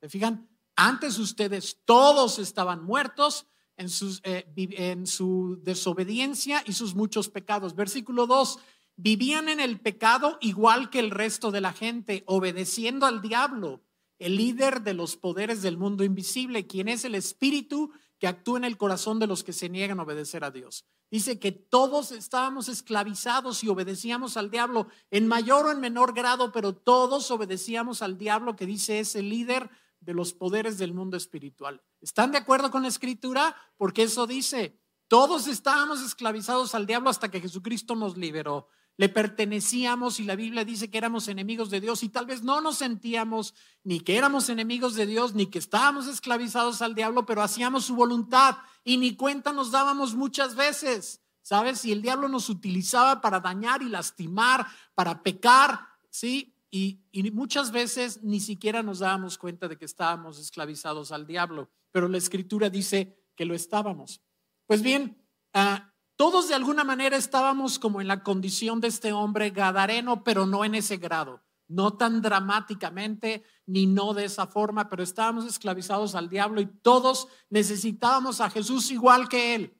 ¿Se 0.00 0.08
fijan? 0.08 0.48
Antes 0.76 1.18
ustedes 1.18 1.82
todos 1.84 2.38
estaban 2.38 2.84
muertos 2.84 3.46
eh, 3.78 4.46
en 4.56 5.06
su 5.06 5.60
desobediencia 5.62 6.62
y 6.66 6.72
sus 6.72 6.94
muchos 6.94 7.28
pecados. 7.28 7.74
Versículo 7.74 8.26
2, 8.26 8.58
vivían 8.96 9.48
en 9.48 9.60
el 9.60 9.80
pecado 9.80 10.38
igual 10.40 10.90
que 10.90 10.98
el 10.98 11.10
resto 11.10 11.50
de 11.50 11.60
la 11.60 11.72
gente, 11.72 12.24
obedeciendo 12.26 13.06
al 13.06 13.22
diablo, 13.22 13.80
el 14.18 14.36
líder 14.36 14.82
de 14.82 14.94
los 14.94 15.16
poderes 15.16 15.62
del 15.62 15.78
mundo 15.78 16.02
invisible, 16.02 16.66
quien 16.66 16.88
es 16.88 17.04
el 17.04 17.14
espíritu 17.14 17.92
que 18.18 18.26
actúa 18.26 18.58
en 18.58 18.64
el 18.64 18.76
corazón 18.76 19.20
de 19.20 19.28
los 19.28 19.44
que 19.44 19.52
se 19.52 19.68
niegan 19.68 20.00
a 20.00 20.02
obedecer 20.02 20.42
a 20.42 20.50
Dios. 20.50 20.84
Dice 21.10 21.38
que 21.38 21.52
todos 21.52 22.12
estábamos 22.12 22.68
esclavizados 22.68 23.64
y 23.64 23.68
obedecíamos 23.68 24.36
al 24.36 24.50
diablo 24.50 24.88
en 25.10 25.26
mayor 25.26 25.66
o 25.66 25.70
en 25.70 25.80
menor 25.80 26.12
grado, 26.12 26.52
pero 26.52 26.74
todos 26.74 27.30
obedecíamos 27.30 28.02
al 28.02 28.18
diablo 28.18 28.56
que 28.56 28.66
dice 28.66 28.98
es 28.98 29.14
el 29.14 29.30
líder 29.30 29.70
de 30.00 30.14
los 30.14 30.32
poderes 30.32 30.78
del 30.78 30.94
mundo 30.94 31.16
espiritual. 31.16 31.82
¿Están 32.00 32.32
de 32.32 32.38
acuerdo 32.38 32.70
con 32.70 32.82
la 32.82 32.88
escritura? 32.88 33.56
Porque 33.76 34.04
eso 34.04 34.26
dice, 34.26 34.80
todos 35.08 35.46
estábamos 35.46 36.02
esclavizados 36.02 36.74
al 36.74 36.86
diablo 36.86 37.10
hasta 37.10 37.30
que 37.30 37.40
Jesucristo 37.40 37.94
nos 37.94 38.16
liberó. 38.16 38.68
Le 38.98 39.08
pertenecíamos 39.08 40.18
y 40.18 40.24
la 40.24 40.34
Biblia 40.34 40.64
dice 40.64 40.90
que 40.90 40.98
éramos 40.98 41.28
enemigos 41.28 41.70
de 41.70 41.80
Dios 41.80 42.02
y 42.02 42.08
tal 42.08 42.26
vez 42.26 42.42
no 42.42 42.60
nos 42.60 42.78
sentíamos 42.78 43.54
ni 43.84 44.00
que 44.00 44.16
éramos 44.16 44.48
enemigos 44.48 44.96
de 44.96 45.06
Dios 45.06 45.34
ni 45.34 45.46
que 45.46 45.60
estábamos 45.60 46.08
esclavizados 46.08 46.82
al 46.82 46.96
diablo, 46.96 47.24
pero 47.24 47.42
hacíamos 47.42 47.84
su 47.84 47.94
voluntad 47.94 48.56
y 48.82 48.96
ni 48.96 49.14
cuenta 49.14 49.52
nos 49.52 49.70
dábamos 49.70 50.14
muchas 50.14 50.56
veces. 50.56 51.22
¿Sabes? 51.42 51.80
Si 51.80 51.92
el 51.92 52.02
diablo 52.02 52.28
nos 52.28 52.50
utilizaba 52.50 53.22
para 53.22 53.40
dañar 53.40 53.80
y 53.80 53.88
lastimar, 53.88 54.66
para 54.94 55.22
pecar, 55.22 55.80
¿sí? 56.10 56.54
Y, 56.70 57.00
muchas 57.32 57.70
veces 57.70 58.22
ni 58.22 58.40
siquiera 58.40 58.82
nos 58.82 58.98
dábamos 58.98 59.38
cuenta 59.38 59.68
de 59.68 59.78
que 59.78 59.86
estábamos 59.86 60.38
esclavizados 60.38 61.12
al 61.12 61.26
diablo, 61.26 61.70
pero 61.92 62.08
la 62.08 62.18
escritura 62.18 62.68
dice 62.68 63.24
que 63.34 63.46
lo 63.46 63.54
estábamos. 63.54 64.22
Pues 64.66 64.82
bien, 64.82 65.24
ah, 65.54 65.94
todos 66.16 66.48
de 66.48 66.54
alguna 66.54 66.84
manera 66.84 67.16
estábamos 67.16 67.78
como 67.78 68.00
en 68.00 68.08
la 68.08 68.22
condición 68.22 68.80
de 68.80 68.88
este 68.88 69.12
hombre 69.12 69.50
gadareno, 69.50 70.24
pero 70.24 70.46
no 70.46 70.64
en 70.64 70.74
ese 70.74 70.98
grado, 70.98 71.42
no 71.68 71.96
tan 71.96 72.20
dramáticamente, 72.20 73.44
ni 73.66 73.86
no 73.86 74.12
de 74.12 74.26
esa 74.26 74.46
forma, 74.46 74.88
pero 74.88 75.02
estábamos 75.02 75.46
esclavizados 75.46 76.14
al 76.14 76.28
diablo 76.28 76.60
y 76.60 76.66
todos 76.66 77.28
necesitábamos 77.48 78.40
a 78.40 78.50
Jesús 78.50 78.90
igual 78.90 79.28
que 79.28 79.54
él. 79.54 79.74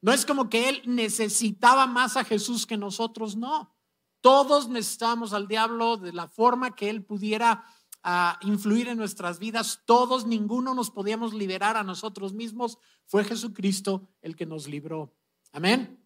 No 0.00 0.12
es 0.12 0.24
como 0.24 0.48
que 0.48 0.68
él 0.68 0.82
necesitaba 0.86 1.86
más 1.86 2.16
a 2.16 2.24
Jesús 2.24 2.64
que 2.64 2.76
nosotros, 2.76 3.36
no. 3.36 3.75
Todos 4.26 4.68
necesitamos 4.68 5.32
al 5.32 5.46
diablo 5.46 5.98
de 5.98 6.12
la 6.12 6.26
forma 6.26 6.74
que 6.74 6.90
él 6.90 7.04
pudiera 7.04 7.64
ah, 8.02 8.36
influir 8.42 8.88
en 8.88 8.98
nuestras 8.98 9.38
vidas. 9.38 9.82
Todos, 9.84 10.26
ninguno 10.26 10.74
nos 10.74 10.90
podíamos 10.90 11.32
liberar 11.32 11.76
a 11.76 11.84
nosotros 11.84 12.32
mismos. 12.32 12.76
Fue 13.06 13.22
Jesucristo 13.22 14.08
el 14.22 14.34
que 14.34 14.44
nos 14.44 14.66
libró. 14.66 15.14
Amén. 15.52 16.02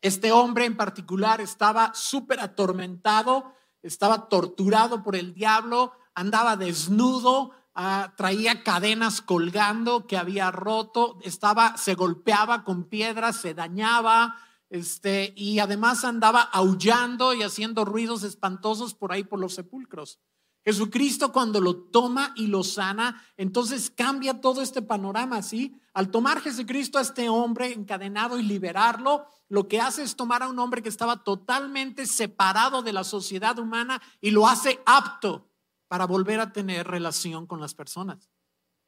Este 0.00 0.32
hombre 0.32 0.64
en 0.64 0.78
particular 0.78 1.42
estaba 1.42 1.92
súper 1.92 2.40
atormentado, 2.40 3.52
estaba 3.82 4.30
torturado 4.30 5.02
por 5.02 5.14
el 5.14 5.34
diablo, 5.34 5.92
andaba 6.14 6.56
desnudo, 6.56 7.50
ah, 7.74 8.14
traía 8.16 8.64
cadenas 8.64 9.20
colgando 9.20 10.06
que 10.06 10.16
había 10.16 10.50
roto, 10.50 11.18
estaba, 11.22 11.76
se 11.76 11.96
golpeaba 11.96 12.64
con 12.64 12.84
piedras, 12.84 13.36
se 13.36 13.52
dañaba, 13.52 14.38
este, 14.72 15.34
y 15.36 15.58
además 15.58 16.02
andaba 16.02 16.40
aullando 16.40 17.34
y 17.34 17.42
haciendo 17.42 17.84
ruidos 17.84 18.22
espantosos 18.22 18.94
por 18.94 19.12
ahí 19.12 19.22
por 19.22 19.38
los 19.38 19.54
sepulcros. 19.54 20.18
Jesucristo 20.64 21.30
cuando 21.30 21.60
lo 21.60 21.76
toma 21.76 22.32
y 22.36 22.46
lo 22.46 22.64
sana, 22.64 23.22
entonces 23.36 23.90
cambia 23.90 24.40
todo 24.40 24.62
este 24.62 24.80
panorama, 24.80 25.42
¿sí? 25.42 25.78
Al 25.92 26.10
tomar 26.10 26.40
Jesucristo 26.40 26.96
a 26.96 27.02
este 27.02 27.28
hombre 27.28 27.74
encadenado 27.74 28.38
y 28.38 28.44
liberarlo, 28.44 29.26
lo 29.50 29.68
que 29.68 29.78
hace 29.78 30.04
es 30.04 30.16
tomar 30.16 30.42
a 30.42 30.48
un 30.48 30.58
hombre 30.58 30.82
que 30.82 30.88
estaba 30.88 31.22
totalmente 31.22 32.06
separado 32.06 32.80
de 32.80 32.94
la 32.94 33.04
sociedad 33.04 33.58
humana 33.58 34.00
y 34.22 34.30
lo 34.30 34.48
hace 34.48 34.80
apto 34.86 35.50
para 35.86 36.06
volver 36.06 36.40
a 36.40 36.50
tener 36.50 36.86
relación 36.86 37.46
con 37.46 37.60
las 37.60 37.74
personas. 37.74 38.30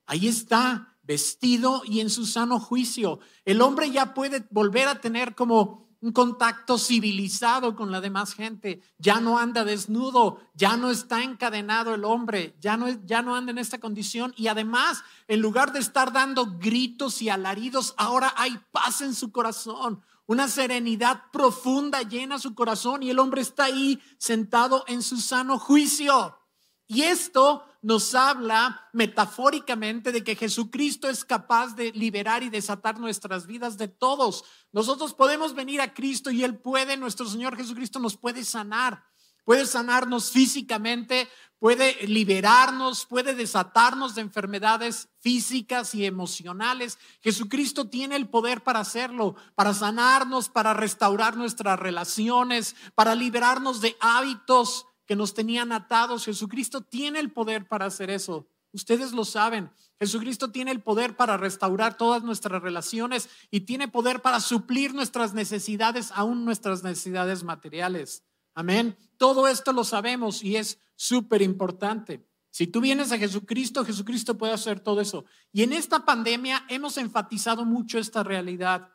Ahí 0.07 0.29
está, 0.29 0.94
vestido 1.07 1.83
y 1.85 2.01
en 2.01 2.11
su 2.11 2.27
sano 2.27 2.59
juicio. 2.59 3.21
El 3.45 3.63
hombre 3.63 3.91
ya 3.91 4.15
puede 4.15 4.47
volver 4.51 4.89
a 4.89 5.01
tener 5.01 5.35
como 5.35 5.85
un 6.05 6.13
contacto 6.13 6.77
civilizado 6.77 7.75
con 7.75 7.91
la 7.91 8.03
demás 8.03 8.35
gente. 8.35 8.83
Ya 8.99 9.21
no 9.21 9.39
anda 9.39 9.65
desnudo, 9.65 10.39
ya 10.55 10.77
no 10.77 10.91
está 10.91 11.23
encadenado 11.23 11.95
el 11.95 12.05
hombre, 12.05 12.55
ya 12.61 12.77
no, 12.77 12.91
ya 13.07 13.23
no 13.23 13.35
anda 13.35 13.53
en 13.53 13.59
esta 13.59 13.79
condición. 13.79 14.35
Y 14.37 14.49
además, 14.49 15.03
en 15.29 15.41
lugar 15.41 15.73
de 15.73 15.79
estar 15.79 16.13
dando 16.13 16.59
gritos 16.59 17.23
y 17.23 17.31
alaridos, 17.31 17.95
ahora 17.97 18.35
hay 18.37 18.61
paz 18.71 19.01
en 19.01 19.15
su 19.15 19.33
corazón. 19.33 20.03
Una 20.27 20.49
serenidad 20.49 21.23
profunda 21.33 22.03
llena 22.03 22.39
su 22.39 22.55
corazón 22.55 23.03
y 23.03 23.09
el 23.09 23.19
hombre 23.19 23.41
está 23.41 23.65
ahí 23.65 23.99
sentado 24.19 24.85
en 24.87 25.03
su 25.03 25.17
sano 25.17 25.59
juicio. 25.59 26.39
Y 26.87 27.03
esto 27.03 27.65
nos 27.83 28.15
habla 28.15 28.89
metafóricamente 28.93 30.13
de 30.13 30.25
que 30.25 30.37
Jesucristo 30.37 31.09
es 31.09 31.25
capaz 31.25 31.75
de 31.75 31.93
liberar 31.93 32.43
y 32.43 32.51
desatar 32.51 32.99
nuestras 32.99 33.47
vidas 33.47 33.79
de 33.79 33.89
todos. 33.89 34.45
Nosotros 34.73 35.15
podemos 35.15 35.55
venir 35.55 35.81
a 35.81 35.93
Cristo 35.93 36.31
y 36.31 36.45
Él 36.45 36.59
puede, 36.59 36.97
nuestro 36.97 37.27
Señor 37.27 37.57
Jesucristo 37.57 37.99
nos 37.99 38.17
puede 38.17 38.45
sanar. 38.45 39.05
Puede 39.45 39.67
sanarnos 39.67 40.31
físicamente, 40.31 41.29
puede 41.59 42.07
liberarnos, 42.07 43.05
puede 43.05 43.35
desatarnos 43.35 44.15
de 44.15 44.23
enfermedades 44.23 45.09
físicas 45.21 45.95
y 45.95 46.07
emocionales. 46.07 46.99
Jesucristo 47.21 47.89
tiene 47.91 48.17
el 48.17 48.29
poder 48.29 48.63
para 48.63 48.81
hacerlo, 48.81 49.37
para 49.55 49.75
sanarnos, 49.75 50.49
para 50.49 50.73
restaurar 50.73 51.37
nuestras 51.37 51.79
relaciones, 51.79 52.75
para 52.95 53.15
liberarnos 53.15 53.83
de 53.83 53.97
hábitos 54.01 54.87
que 55.07 55.17
nos 55.17 55.35
tenían 55.35 55.73
atados. 55.73 56.25
Jesucristo 56.25 56.81
tiene 56.83 57.21
el 57.21 57.33
poder 57.33 57.69
para 57.69 57.87
hacer 57.87 58.11
eso. 58.11 58.47
Ustedes 58.73 59.13
lo 59.13 59.25
saben. 59.25 59.71
Jesucristo 60.01 60.51
tiene 60.51 60.73
el 60.73 60.83
poder 60.83 61.17
para 61.17 61.37
restaurar 61.37 61.97
todas 61.97 62.25
nuestras 62.25 62.61
relaciones 62.61 63.29
y 63.51 63.61
tiene 63.61 63.87
poder 63.87 64.21
para 64.21 64.41
suplir 64.41 64.95
nuestras 64.95 65.33
necesidades, 65.33 66.11
aún 66.13 66.45
nuestras 66.45 66.83
necesidades 66.83 67.45
materiales. 67.45 68.25
Amén. 68.55 68.97
Todo 69.17 69.47
esto 69.49 69.73
lo 69.73 69.85
sabemos 69.85 70.43
y 70.43 70.57
es 70.57 70.81
súper 70.97 71.43
importante. 71.43 72.29
Si 72.51 72.67
tú 72.67 72.81
vienes 72.81 73.11
a 73.11 73.19
Jesucristo, 73.19 73.85
Jesucristo 73.85 74.39
puede 74.39 74.53
hacer 74.53 74.81
todo 74.81 75.01
eso. 75.01 75.25
Y 75.53 75.63
en 75.63 75.73
esta 75.73 76.05
pandemia 76.05 76.65
hemos 76.69 76.99
enfatizado 76.99 77.65
mucho 77.65 77.99
esta 77.99 78.23
realidad. 78.23 78.91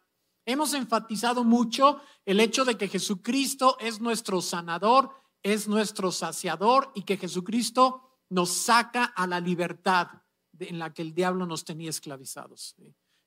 Hemos 0.45 0.73
enfatizado 0.73 1.43
mucho 1.43 2.01
el 2.25 2.39
hecho 2.39 2.65
de 2.65 2.77
que 2.77 2.87
Jesucristo 2.87 3.77
es 3.79 3.99
nuestro 3.99 4.41
sanador 4.41 5.11
es 5.43 5.67
nuestro 5.67 6.11
saciador 6.11 6.91
y 6.95 7.03
que 7.03 7.17
Jesucristo 7.17 8.17
nos 8.29 8.49
saca 8.49 9.05
a 9.05 9.25
la 9.27 9.39
libertad 9.39 10.07
en 10.59 10.79
la 10.79 10.93
que 10.93 11.01
el 11.01 11.13
diablo 11.13 11.45
nos 11.45 11.63
tenía 11.63 11.89
esclavizados. 11.89 12.75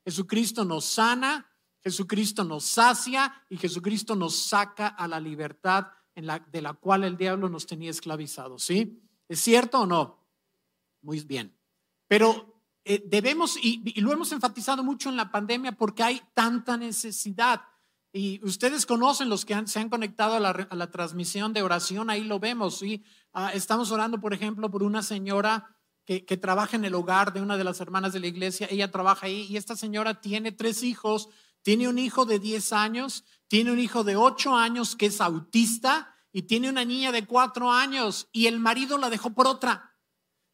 Jesucristo 0.04 0.64
nos 0.64 0.84
sana, 0.84 1.50
Jesucristo 1.82 2.44
nos 2.44 2.64
sacia 2.64 3.44
y 3.48 3.56
Jesucristo 3.56 4.14
nos 4.14 4.36
saca 4.36 4.88
a 4.88 5.08
la 5.08 5.18
libertad 5.18 5.88
en 6.14 6.26
la, 6.26 6.38
de 6.38 6.62
la 6.62 6.74
cual 6.74 7.04
el 7.04 7.16
diablo 7.16 7.48
nos 7.48 7.66
tenía 7.66 7.90
esclavizados. 7.90 8.64
¿Sí? 8.64 9.02
¿Es 9.28 9.40
cierto 9.40 9.80
o 9.80 9.86
no? 9.86 10.26
Muy 11.00 11.20
bien. 11.20 11.56
Pero 12.06 12.62
eh, 12.84 13.02
debemos, 13.06 13.56
y 13.60 14.00
lo 14.00 14.12
hemos 14.12 14.30
enfatizado 14.32 14.84
mucho 14.84 15.08
en 15.08 15.16
la 15.16 15.30
pandemia 15.30 15.72
porque 15.72 16.02
hay 16.02 16.20
tanta 16.34 16.76
necesidad. 16.76 17.62
Y 18.12 18.44
ustedes 18.44 18.84
conocen 18.84 19.30
los 19.30 19.46
que 19.46 19.66
se 19.66 19.80
han 19.80 19.88
conectado 19.88 20.34
a 20.34 20.40
la, 20.40 20.90
transmisión 20.90 21.54
de 21.54 21.62
oración, 21.62 22.10
ahí 22.10 22.24
lo 22.24 22.38
vemos. 22.38 22.78
¿sí? 22.78 23.02
Ah, 23.32 23.52
estamos 23.54 23.90
orando, 23.90 24.20
por 24.20 24.34
ejemplo, 24.34 24.70
por 24.70 24.82
una 24.82 25.02
señora 25.02 25.76
que, 26.04 26.20
trabaja 26.36 26.76
en 26.76 26.84
el 26.84 26.94
hogar 26.94 27.32
de 27.32 27.40
una 27.40 27.56
de 27.56 27.64
las 27.64 27.80
hermanas 27.80 28.12
de 28.12 28.20
la 28.20 28.26
iglesia. 28.26 28.68
Ella 28.70 28.90
trabaja 28.90 29.26
ahí 29.26 29.46
y 29.48 29.56
esta 29.56 29.76
señora 29.76 30.20
tiene 30.20 30.52
tres 30.52 30.82
hijos. 30.82 31.30
Tiene 31.62 31.88
un 31.88 31.98
hijo 31.98 32.26
de 32.26 32.38
10 32.40 32.72
años, 32.72 33.24
tiene 33.46 33.70
un 33.70 33.78
hijo 33.78 34.02
de 34.02 34.16
8 34.16 34.56
años 34.56 34.96
que 34.96 35.06
es 35.06 35.20
autista 35.20 36.12
y 36.32 36.42
tiene 36.42 36.68
una 36.68 36.84
niña 36.84 37.12
de 37.12 37.24
4 37.24 37.70
años 37.70 38.28
y 38.32 38.46
el 38.46 38.58
marido 38.58 38.98
la 38.98 39.10
dejó 39.10 39.30
por 39.30 39.46
otra. 39.46 39.92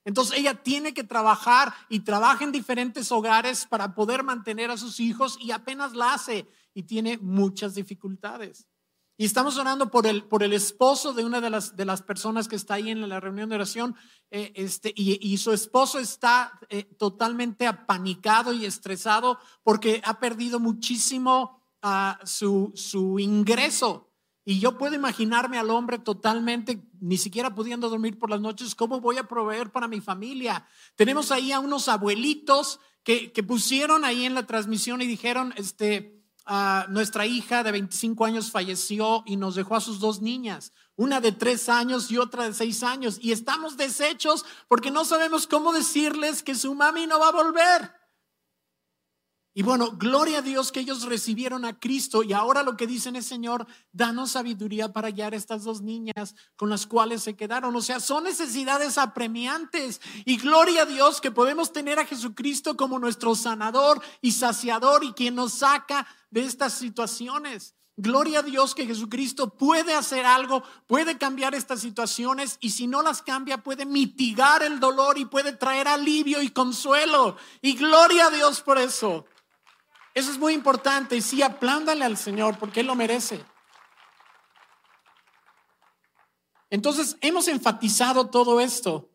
Entonces 0.05 0.38
ella 0.38 0.62
tiene 0.62 0.95
que 0.95 1.05
trabajar 1.05 1.75
y 1.88 2.00
trabaja 2.00 2.45
en 2.45 2.53
diferentes 2.53 3.11
hogares 3.11 3.67
para 3.67 3.95
poder 3.95 4.23
mantener 4.23 4.71
a 4.71 4.77
sus 4.77 5.00
hijos 5.00 5.38
y 5.41 5.50
apenas 5.50 5.95
la 5.95 6.15
hace 6.15 6.47
y 6.78 6.85
tiene 6.85 7.18
muchas 7.18 7.75
dificultades. 7.75 8.68
Y 9.16 9.25
estamos 9.25 9.58
orando 9.58 9.90
por 9.90 10.06
el, 10.06 10.23
por 10.23 10.44
el 10.44 10.52
esposo 10.52 11.12
de 11.12 11.25
una 11.25 11.40
de 11.40 11.50
las, 11.50 11.75
de 11.75 11.85
las 11.85 12.02
personas 12.02 12.47
que 12.47 12.54
está 12.54 12.75
ahí 12.75 12.88
en 12.90 13.08
la 13.08 13.18
reunión 13.18 13.49
de 13.49 13.56
oración. 13.56 13.97
Eh, 14.30 14.52
este, 14.54 14.92
y, 14.94 15.37
su 15.38 15.50
esposo 15.50 15.99
está 15.99 16.61
eh, 16.68 16.85
totalmente 16.85 17.66
apanicado 17.66 18.52
y 18.52 18.64
estresado 18.64 19.40
porque 19.64 20.00
ha 20.04 20.20
perdido 20.20 20.61
muchísimo 20.61 21.64
uh, 21.82 22.25
su, 22.25 22.70
su 22.76 23.18
ingreso. 23.18 24.12
Y 24.44 24.61
yo 24.61 24.78
puedo 24.78 24.94
imaginarme 24.94 25.58
al 25.58 25.70
hombre 25.70 25.99
totalmente, 25.99 26.88
ni 27.00 27.16
siquiera 27.16 27.52
pudiendo 27.56 27.90
dormir 27.90 28.20
por 28.20 28.30
las 28.30 28.40
noches, 28.40 28.76
¿cómo 28.76 29.00
voy 29.00 29.18
a 29.18 29.26
proveer 29.26 29.73
para 29.73 29.88
mi 29.88 30.00
familia? 30.00 30.64
Tenemos 30.94 31.32
ahí 31.32 31.50
a 31.50 31.58
unos 31.58 31.88
abuelitos 31.88 32.78
que, 33.02 33.32
que 33.32 33.42
pusieron 33.42 34.04
ahí 34.04 34.26
en 34.26 34.35
la 34.35 34.47
transmisión 34.47 35.02
y 35.02 35.06
dijeron, 35.06 35.52
este, 35.56 36.17
nuestra 36.88 37.26
hija 37.26 37.62
de 37.62 37.73
25 37.73 38.25
años 38.25 38.50
falleció 38.50 39.23
y 39.26 39.37
nos 39.37 39.55
dejó 39.55 39.76
a 39.76 39.81
sus 39.81 40.00
dos 40.00 40.23
niñas, 40.23 40.73
una 40.97 41.21
de 41.21 41.33
tres 41.33 41.69
años 41.69 42.11
y 42.11 42.19
otra 42.19 42.45
de 42.45 42.55
seis 42.55 42.83
años. 42.83 43.19
Y 43.21 43.33
estamos 43.33 43.76
deshechos 43.76 44.45
porque 44.67 44.90
no 44.90 45.05
sabemos 45.05 45.47
cómo 45.47 45.73
decirles 45.73 46.43
que 46.43 46.55
su 46.55 46.75
mami 46.75 47.07
no 47.07 47.19
va 47.19 47.28
a 47.28 47.33
volver. 47.33 47.99
Y 49.59 49.64
bueno, 49.64 49.90
gloria 49.97 50.38
a 50.38 50.43
Dios 50.43 50.71
que 50.71 50.78
ellos 50.78 51.02
recibieron 51.02 51.64
a 51.64 51.81
Cristo 51.81 52.23
y 52.23 52.33
ahora 52.33 52.62
lo 52.62 52.76
que 52.76 52.87
dicen 52.87 53.17
es, 53.17 53.26
Señor, 53.26 53.67
danos 53.90 54.31
sabiduría 54.31 54.93
para 54.93 55.11
guiar 55.11 55.33
a 55.33 55.37
estas 55.37 55.64
dos 55.64 55.81
niñas 55.81 56.37
con 56.55 56.71
las 56.71 56.87
cuales 56.87 57.25
se 57.25 57.35
quedaron. 57.35 57.75
O 57.75 57.83
sea, 57.83 57.99
son 57.99 58.23
necesidades 58.23 58.99
apremiantes 58.99 60.00
y 60.25 60.37
gloria 60.37 60.83
a 60.83 60.87
Dios 60.87 61.21
que 61.21 61.33
podemos 61.33 61.73
tener 61.73 61.99
a 61.99 62.07
Jesucristo 62.07 62.76
como 62.76 63.00
nuestro 63.00 63.35
sanador 63.35 64.00
y 64.21 64.31
saciador 64.31 65.02
y 65.02 65.12
quien 65.12 65.35
nos 65.35 65.55
saca 65.55 66.07
de 66.30 66.44
estas 66.44 66.75
situaciones. 66.75 67.75
Gloria 67.97 68.40
a 68.40 68.42
Dios 68.42 68.76
que 68.76 68.87
Jesucristo 68.87 69.50
puede 69.50 69.92
hacer 69.92 70.25
algo, 70.25 70.62
puede 70.87 71.18
cambiar 71.18 71.56
estas 71.56 71.80
situaciones 71.80 72.56
y 72.61 72.70
si 72.70 72.87
no 72.87 73.02
las 73.02 73.23
cambia 73.23 73.58
puede 73.58 73.87
mitigar 73.87 74.62
el 74.62 74.78
dolor 74.78 75.18
y 75.18 75.25
puede 75.25 75.52
traer 75.52 75.88
alivio 75.88 76.40
y 76.40 76.50
consuelo. 76.50 77.37
Y 77.61 77.75
gloria 77.75 78.26
a 78.26 78.30
Dios 78.30 78.61
por 78.61 78.78
eso. 78.78 79.26
Eso 80.14 80.30
es 80.30 80.38
muy 80.38 80.52
importante 80.52 81.16
y 81.16 81.23
sí, 81.23 81.42
aplándale 81.42 82.04
al 82.04 82.16
Señor 82.16 82.56
porque 82.58 82.80
Él 82.80 82.87
lo 82.87 82.94
merece. 82.94 83.44
Entonces, 86.70 87.16
hemos 87.20 87.49
enfatizado 87.49 88.28
todo 88.28 88.61
esto, 88.61 89.11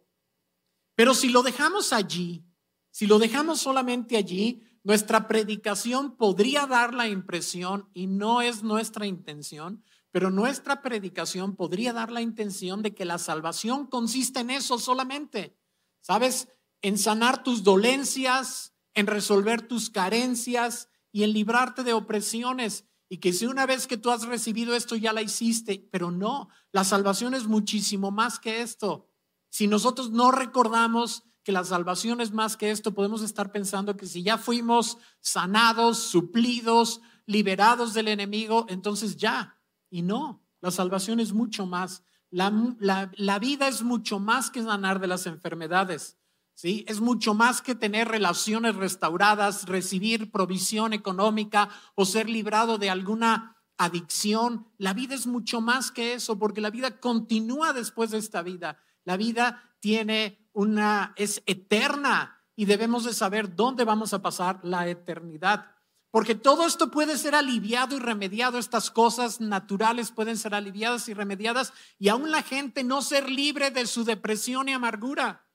pero 0.96 1.14
si 1.14 1.30
lo 1.30 1.44
dejamos 1.44 1.94
allí, 1.94 2.44
si 2.92 3.06
lo 3.06 3.20
dejamos 3.20 3.60
solamente 3.60 4.18
allí, 4.18 4.62
nuestra 4.84 5.28
predicación 5.28 6.18
podría 6.18 6.68
dar 6.68 6.94
la 6.94 7.08
impresión, 7.08 7.90
y 7.94 8.08
no 8.08 8.42
es 8.42 8.64
nuestra 8.64 9.06
intención, 9.06 9.84
pero 10.12 10.30
nuestra 10.30 10.82
predicación 10.82 11.56
podría 11.56 11.94
dar 11.94 12.12
la 12.12 12.22
intención 12.22 12.82
de 12.82 12.94
que 12.94 13.06
la 13.06 13.18
salvación 13.18 13.88
consiste 13.88 14.42
en 14.42 14.52
eso 14.52 14.78
solamente. 14.78 15.58
¿Sabes? 16.02 16.50
En 16.82 16.98
sanar 16.98 17.44
tus 17.44 17.64
dolencias, 17.64 18.76
en 18.94 19.08
resolver 19.08 19.68
tus 19.68 19.90
carencias, 19.90 20.90
y 21.14 21.24
en 21.24 21.32
librarte 21.32 21.84
de 21.84 21.94
opresiones. 21.94 22.86
Y 23.08 23.20
que 23.20 23.32
si 23.32 23.46
una 23.46 23.66
vez 23.66 23.88
que 23.88 23.98
tú 23.98 24.10
has 24.10 24.26
recibido 24.26 24.76
esto 24.76 24.96
ya 24.98 25.14
la 25.14 25.22
hiciste, 25.22 25.88
pero 25.92 26.12
no, 26.12 26.50
la 26.72 26.84
salvación 26.84 27.36
es 27.36 27.48
muchísimo 27.48 28.12
más 28.12 28.40
que 28.40 28.62
esto. 28.62 29.08
Si 29.50 29.68
nosotros 29.68 30.10
no 30.10 30.32
recordamos 30.32 31.24
que 31.44 31.52
la 31.52 31.64
salvación 31.64 32.22
es 32.22 32.32
más 32.32 32.58
que 32.58 32.72
esto, 32.72 32.94
podemos 32.94 33.22
estar 33.22 33.52
pensando 33.52 33.98
que 33.98 34.08
si 34.08 34.24
ya 34.24 34.38
fuimos 34.38 34.98
sanados, 35.20 36.00
suplidos, 36.00 37.02
liberados 37.26 37.94
del 37.94 38.08
enemigo, 38.08 38.66
entonces 38.70 39.18
ya. 39.18 39.58
Y 39.90 40.02
no, 40.02 40.42
la 40.62 40.72
salvación 40.72 41.20
es 41.20 41.34
mucho 41.34 41.66
más. 41.66 42.04
La, 42.30 42.52
la, 42.80 43.12
la 43.16 43.40
vida 43.40 43.68
es 43.68 43.84
mucho 43.84 44.20
más 44.20 44.50
que 44.50 44.64
sanar 44.64 45.00
de 45.00 45.08
las 45.08 45.26
enfermedades. 45.28 46.18
¿sí? 46.54 46.86
Es 46.88 47.02
mucho 47.02 47.34
más 47.34 47.62
que 47.62 47.76
tener 47.76 48.08
relaciones 48.08 48.76
restauradas, 48.76 49.68
recibir 49.68 50.32
provisión 50.32 50.94
económica 50.94 51.70
o 51.96 52.06
ser 52.06 52.30
librado 52.30 52.78
de 52.78 52.90
alguna 52.90 53.58
adicción. 53.78 54.68
La 54.78 54.94
vida 54.94 55.16
es 55.16 55.28
mucho 55.28 55.62
más 55.62 55.92
que 55.92 56.14
eso, 56.14 56.40
porque 56.40 56.62
la 56.62 56.70
vida 56.70 57.00
continúa 57.00 57.74
después 57.74 58.12
de 58.12 58.18
esta 58.18 58.42
vida. 58.42 58.80
La 59.04 59.18
vida 59.18 59.73
tiene 59.84 60.48
una, 60.54 61.14
es 61.18 61.44
eterna 61.46 62.42
y 62.56 62.64
debemos 62.64 63.04
de 63.04 63.14
saber 63.14 63.54
dónde 63.54 63.84
vamos 63.84 64.14
a 64.14 64.22
pasar 64.22 64.62
la 64.64 64.88
eternidad. 64.88 65.76
Porque 66.10 66.36
todo 66.36 66.66
esto 66.66 66.90
puede 66.90 67.18
ser 67.18 67.36
aliviado 67.36 67.98
y 67.98 68.00
remediado, 68.00 68.58
estas 68.58 68.90
cosas 68.90 69.42
naturales 69.42 70.12
pueden 70.12 70.38
ser 70.38 70.56
aliviadas 70.56 71.10
y 71.10 71.14
remediadas 71.14 71.74
y 72.00 72.08
aún 72.08 72.32
la 72.32 72.44
gente 72.44 72.86
no 72.86 73.02
ser 73.02 73.30
libre 73.30 73.72
de 73.72 73.86
su 73.86 74.06
depresión 74.06 74.70
y 74.70 74.72
amargura. 74.72 75.50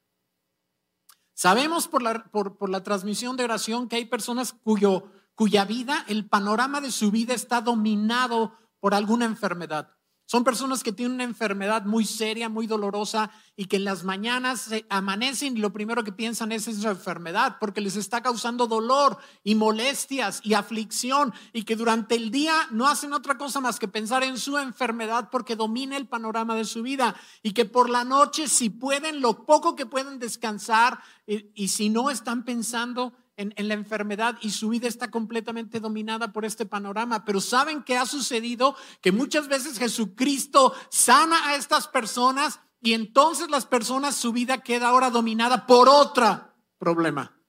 Sabemos 1.32 1.88
por 1.88 2.02
la, 2.02 2.24
por, 2.24 2.68
la 2.68 2.82
transmisión 2.82 3.34
de 3.38 3.44
oración 3.44 3.88
que 3.88 3.96
hay 3.96 4.04
personas 4.04 4.52
cuyo, 4.52 5.10
cuya 5.36 5.64
vida, 5.64 6.04
el 6.06 6.28
panorama 6.28 6.82
de 6.82 6.92
su 6.92 7.10
vida 7.10 7.32
está 7.32 7.62
dominado 7.62 8.58
por 8.78 8.92
alguna 8.92 9.24
enfermedad. 9.24 9.97
Son 10.30 10.44
personas 10.44 10.82
que 10.82 10.92
tienen 10.92 11.14
una 11.14 11.24
enfermedad 11.24 11.86
muy 11.86 12.04
seria, 12.04 12.50
muy 12.50 12.66
dolorosa 12.66 13.30
y 13.56 13.64
que 13.64 13.76
en 13.76 13.84
las 13.84 14.04
mañanas 14.04 14.68
amanecen 14.90 15.56
y 15.56 15.60
lo 15.60 15.72
primero 15.72 16.04
que 16.04 16.12
piensan 16.12 16.52
es 16.52 16.68
esa 16.68 16.90
enfermedad 16.90 17.56
porque 17.58 17.80
les 17.80 17.96
está 17.96 18.22
causando 18.22 18.66
dolor 18.66 19.16
y 19.42 19.54
molestias 19.54 20.42
y 20.44 20.52
aflicción 20.52 21.32
y 21.54 21.62
que 21.62 21.76
durante 21.76 22.14
el 22.14 22.30
día 22.30 22.68
no 22.72 22.88
hacen 22.88 23.14
otra 23.14 23.38
cosa 23.38 23.60
más 23.60 23.78
que 23.78 23.88
pensar 23.88 24.22
en 24.22 24.36
su 24.36 24.58
enfermedad 24.58 25.30
porque 25.32 25.56
domina 25.56 25.96
el 25.96 26.06
panorama 26.06 26.54
de 26.54 26.66
su 26.66 26.82
vida 26.82 27.16
y 27.42 27.52
que 27.52 27.64
por 27.64 27.88
la 27.88 28.04
noche 28.04 28.48
si 28.48 28.68
pueden, 28.68 29.22
lo 29.22 29.46
poco 29.46 29.76
que 29.76 29.86
pueden 29.86 30.18
descansar 30.18 30.98
y, 31.26 31.46
y 31.54 31.68
si 31.68 31.88
no 31.88 32.10
están 32.10 32.44
pensando 32.44 33.14
en, 33.38 33.68
la 33.68 33.74
enfermedad 33.74 34.36
y 34.42 34.50
su 34.50 34.68
vida 34.70 34.88
está 34.88 35.10
completamente 35.10 35.78
dominada 35.78 36.32
por 36.32 36.44
este 36.44 36.66
panorama. 36.66 37.24
Pero 37.24 37.40
¿saben 37.40 37.84
qué 37.84 37.96
ha 37.96 38.04
sucedido? 38.04 38.76
Que 39.00 39.12
muchas 39.12 39.48
veces 39.48 39.78
Jesucristo 39.78 40.74
sana 40.90 41.48
a 41.48 41.54
estas 41.54 41.86
personas 41.86 42.60
y 42.80 42.94
entonces 42.94 43.48
las 43.48 43.64
personas, 43.64 44.16
su 44.16 44.32
vida 44.32 44.58
queda 44.58 44.88
ahora 44.88 45.10
dominada 45.10 45.66
por 45.66 45.88
otro 45.88 46.52
problema. 46.78 47.40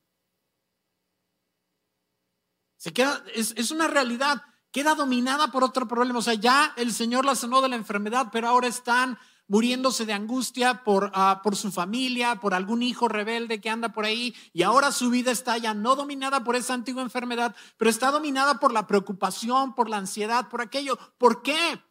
Se 2.78 2.94
queda, 2.94 3.24
es, 3.34 3.54
es 3.58 3.72
una 3.72 3.88
realidad, 3.88 4.44
queda 4.72 4.94
dominada 4.94 5.52
por 5.52 5.64
otro 5.64 5.88
problema. 5.88 6.20
O 6.20 6.24
sea, 6.24 6.36
ya 6.36 6.74
el 6.78 6.94
Señor 6.94 7.26
la 7.26 7.36
sanó 7.36 7.62
de 7.62 7.70
la 7.70 7.76
enfermedad, 7.76 8.30
pero 8.32 8.48
ahora 8.48 8.68
están 8.68 9.18
muriéndose 9.50 10.06
de 10.06 10.14
angustia 10.14 10.84
por, 10.84 11.12
ah, 11.14 11.42
por 11.44 11.58
su 11.58 11.72
familia, 11.72 12.40
por 12.40 12.54
algún 12.54 12.82
hijo 12.82 13.10
rebelde 13.10 13.60
que 13.60 13.70
anda 13.70 13.90
por 13.90 14.06
ahí 14.06 14.34
y 14.54 14.62
ahora 14.62 14.94
su 14.94 15.10
vida 15.10 15.32
está 15.32 15.58
ya 15.58 15.74
no 15.74 15.96
dominada 15.96 16.44
por 16.44 16.56
esa 16.56 16.76
antigua 16.76 17.02
enfermedad, 17.02 17.56
pero 17.76 17.90
está 17.90 18.12
dominada 18.12 18.60
por 18.60 18.72
la 18.72 18.88
preocupación, 18.88 19.74
por 19.76 19.90
la 19.90 19.98
ansiedad, 19.98 20.48
por 20.48 20.62
aquello. 20.62 20.98
¿Por 21.18 21.42
qué? 21.42 21.82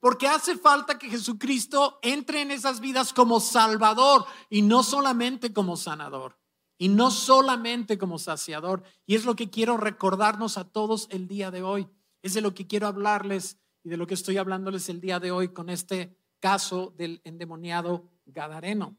Porque 0.00 0.28
hace 0.28 0.56
falta 0.56 0.96
que 0.96 1.10
Jesucristo 1.10 1.98
entre 2.02 2.40
en 2.40 2.52
esas 2.52 2.78
vidas 2.78 3.12
como 3.12 3.40
salvador 3.40 4.24
y 4.48 4.62
no 4.62 4.84
solamente 4.84 5.52
como 5.52 5.76
sanador 5.76 6.38
y 6.78 6.88
no 6.88 7.10
solamente 7.10 7.98
como 7.98 8.20
saciador. 8.20 8.84
Y 9.06 9.16
es 9.16 9.24
lo 9.24 9.34
que 9.34 9.50
quiero 9.50 9.76
recordarnos 9.76 10.56
a 10.56 10.70
todos 10.70 11.08
el 11.10 11.26
día 11.26 11.50
de 11.50 11.64
hoy. 11.64 11.88
Es 12.22 12.34
de 12.34 12.40
lo 12.40 12.54
que 12.54 12.68
quiero 12.68 12.86
hablarles 12.86 13.58
y 13.82 13.88
de 13.88 13.96
lo 13.96 14.06
que 14.06 14.14
estoy 14.14 14.36
hablándoles 14.36 14.88
el 14.88 15.00
día 15.00 15.18
de 15.18 15.32
hoy 15.32 15.48
con 15.48 15.68
este 15.68 16.16
caso 16.40 16.94
del 16.96 17.20
endemoniado 17.24 18.08
Gadareno. 18.26 18.96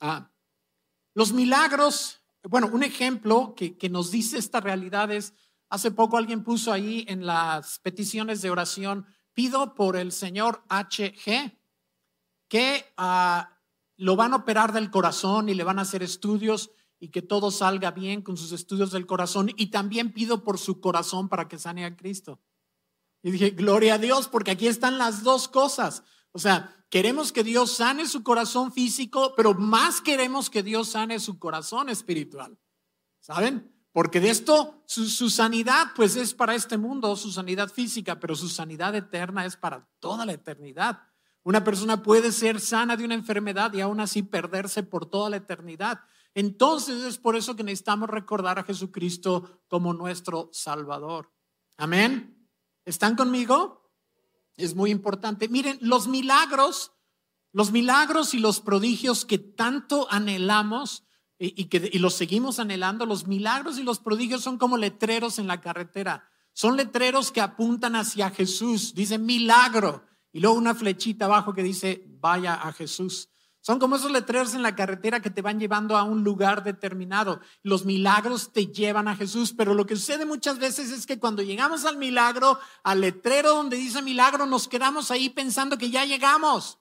Ah, 0.00 0.30
los 1.14 1.32
milagros, 1.32 2.20
bueno, 2.42 2.68
un 2.72 2.82
ejemplo 2.82 3.54
que, 3.54 3.76
nos 3.90 4.10
dice 4.10 4.38
esta 4.38 4.60
realidad 4.60 5.10
es, 5.10 5.34
hace 5.68 5.90
poco 5.90 6.16
alguien 6.16 6.42
puso 6.42 6.72
ahí 6.72 7.04
en 7.08 7.26
las 7.26 7.78
peticiones 7.80 8.42
de 8.42 8.50
oración, 8.50 9.06
pido 9.34 9.74
por 9.74 9.96
el 9.96 10.12
señor 10.12 10.62
HG 10.68 11.56
que 12.48 12.92
ah, 12.96 13.58
lo 13.96 14.16
van 14.16 14.32
a 14.32 14.36
operar 14.36 14.72
del 14.72 14.90
corazón 14.90 15.48
y 15.48 15.54
le 15.54 15.64
van 15.64 15.78
a 15.78 15.82
hacer 15.82 16.02
estudios 16.02 16.70
y 16.98 17.08
que 17.08 17.22
todo 17.22 17.50
salga 17.50 17.90
bien 17.90 18.22
con 18.22 18.36
sus 18.36 18.52
estudios 18.52 18.92
del 18.92 19.06
corazón 19.06 19.50
y 19.56 19.70
también 19.70 20.12
pido 20.12 20.44
por 20.44 20.58
su 20.58 20.80
corazón 20.80 21.28
para 21.28 21.48
que 21.48 21.58
sane 21.58 21.84
a 21.84 21.96
Cristo. 21.96 22.40
Y 23.22 23.30
dije, 23.30 23.50
gloria 23.50 23.94
a 23.94 23.98
Dios, 23.98 24.28
porque 24.28 24.52
aquí 24.52 24.66
están 24.66 24.98
las 24.98 25.22
dos 25.22 25.48
cosas. 25.48 26.02
O 26.32 26.38
sea, 26.38 26.84
queremos 26.90 27.32
que 27.32 27.44
Dios 27.44 27.76
sane 27.76 28.06
su 28.06 28.22
corazón 28.22 28.72
físico, 28.72 29.34
pero 29.36 29.54
más 29.54 30.00
queremos 30.00 30.50
que 30.50 30.62
Dios 30.62 30.88
sane 30.88 31.20
su 31.20 31.38
corazón 31.38 31.88
espiritual. 31.88 32.58
¿Saben? 33.20 33.72
Porque 33.92 34.20
de 34.20 34.30
esto, 34.30 34.82
su, 34.86 35.28
sanidad 35.28 35.88
pues 35.94 36.16
es 36.16 36.32
para 36.32 36.54
este 36.54 36.78
mundo, 36.78 37.14
su 37.14 37.30
sanidad 37.30 37.68
física, 37.68 38.18
pero 38.18 38.34
su 38.34 38.48
sanidad 38.48 38.94
eterna 38.94 39.44
es 39.44 39.56
para 39.56 39.86
toda 40.00 40.24
la 40.24 40.32
eternidad. 40.32 41.00
Una 41.44 41.62
persona 41.62 42.02
puede 42.02 42.32
ser 42.32 42.58
sana 42.60 42.96
de 42.96 43.04
una 43.04 43.14
enfermedad 43.14 43.72
y 43.74 43.82
aún 43.82 44.00
así 44.00 44.22
perderse 44.22 44.82
por 44.82 45.06
toda 45.06 45.28
la 45.28 45.36
eternidad. 45.36 46.00
Entonces 46.34 47.02
es 47.02 47.18
por 47.18 47.36
eso 47.36 47.54
que 47.54 47.64
necesitamos 47.64 48.08
recordar 48.08 48.58
a 48.58 48.64
Jesucristo 48.64 49.62
como 49.68 49.92
nuestro 49.92 50.48
Salvador. 50.52 51.30
Amén. 51.76 52.48
¿Están 52.86 53.14
conmigo? 53.14 53.81
Es 54.56 54.74
muy 54.74 54.90
importante. 54.90 55.48
Miren, 55.48 55.78
los 55.80 56.08
milagros, 56.08 56.92
los 57.52 57.72
milagros 57.72 58.34
y 58.34 58.38
los 58.38 58.60
prodigios 58.60 59.24
que 59.24 59.38
tanto 59.38 60.06
anhelamos 60.10 61.04
y, 61.38 61.64
que 61.64 61.90
y 61.92 61.98
los 61.98 62.14
seguimos 62.14 62.60
anhelando, 62.60 63.04
los 63.04 63.26
milagros 63.26 63.78
y 63.78 63.82
los 63.82 63.98
prodigios 63.98 64.42
son 64.42 64.58
como 64.58 64.76
letreros 64.76 65.38
en 65.38 65.48
la 65.48 65.60
carretera. 65.60 66.28
Son 66.52 66.76
letreros 66.76 67.32
que 67.32 67.40
apuntan 67.40 67.96
hacia 67.96 68.30
Jesús. 68.30 68.94
Dice 68.94 69.18
milagro 69.18 70.04
y 70.32 70.40
luego 70.40 70.56
una 70.56 70.74
flechita 70.74 71.24
abajo 71.24 71.52
que 71.52 71.62
dice, 71.62 72.04
vaya 72.20 72.54
a 72.54 72.72
Jesús. 72.72 73.31
Son 73.62 73.78
como 73.78 73.94
esos 73.94 74.10
letreros 74.10 74.54
en 74.54 74.62
la 74.62 74.74
carretera 74.74 75.22
que 75.22 75.30
te 75.30 75.40
van 75.40 75.60
llevando 75.60 75.96
a 75.96 76.02
un 76.02 76.24
lugar 76.24 76.64
determinado. 76.64 77.40
Los 77.62 77.84
milagros 77.84 78.52
te 78.52 78.66
llevan 78.66 79.06
a 79.06 79.14
Jesús, 79.14 79.54
pero 79.56 79.72
lo 79.72 79.86
que 79.86 79.94
sucede 79.94 80.26
muchas 80.26 80.58
veces 80.58 80.90
es 80.90 81.06
que 81.06 81.20
cuando 81.20 81.42
llegamos 81.42 81.84
al 81.84 81.96
milagro, 81.96 82.58
al 82.82 83.00
letrero 83.00 83.54
donde 83.54 83.76
dice 83.76 84.02
milagro, 84.02 84.46
nos 84.46 84.66
quedamos 84.66 85.12
ahí 85.12 85.28
pensando 85.30 85.78
que 85.78 85.90
ya 85.90 86.04
llegamos. 86.04 86.80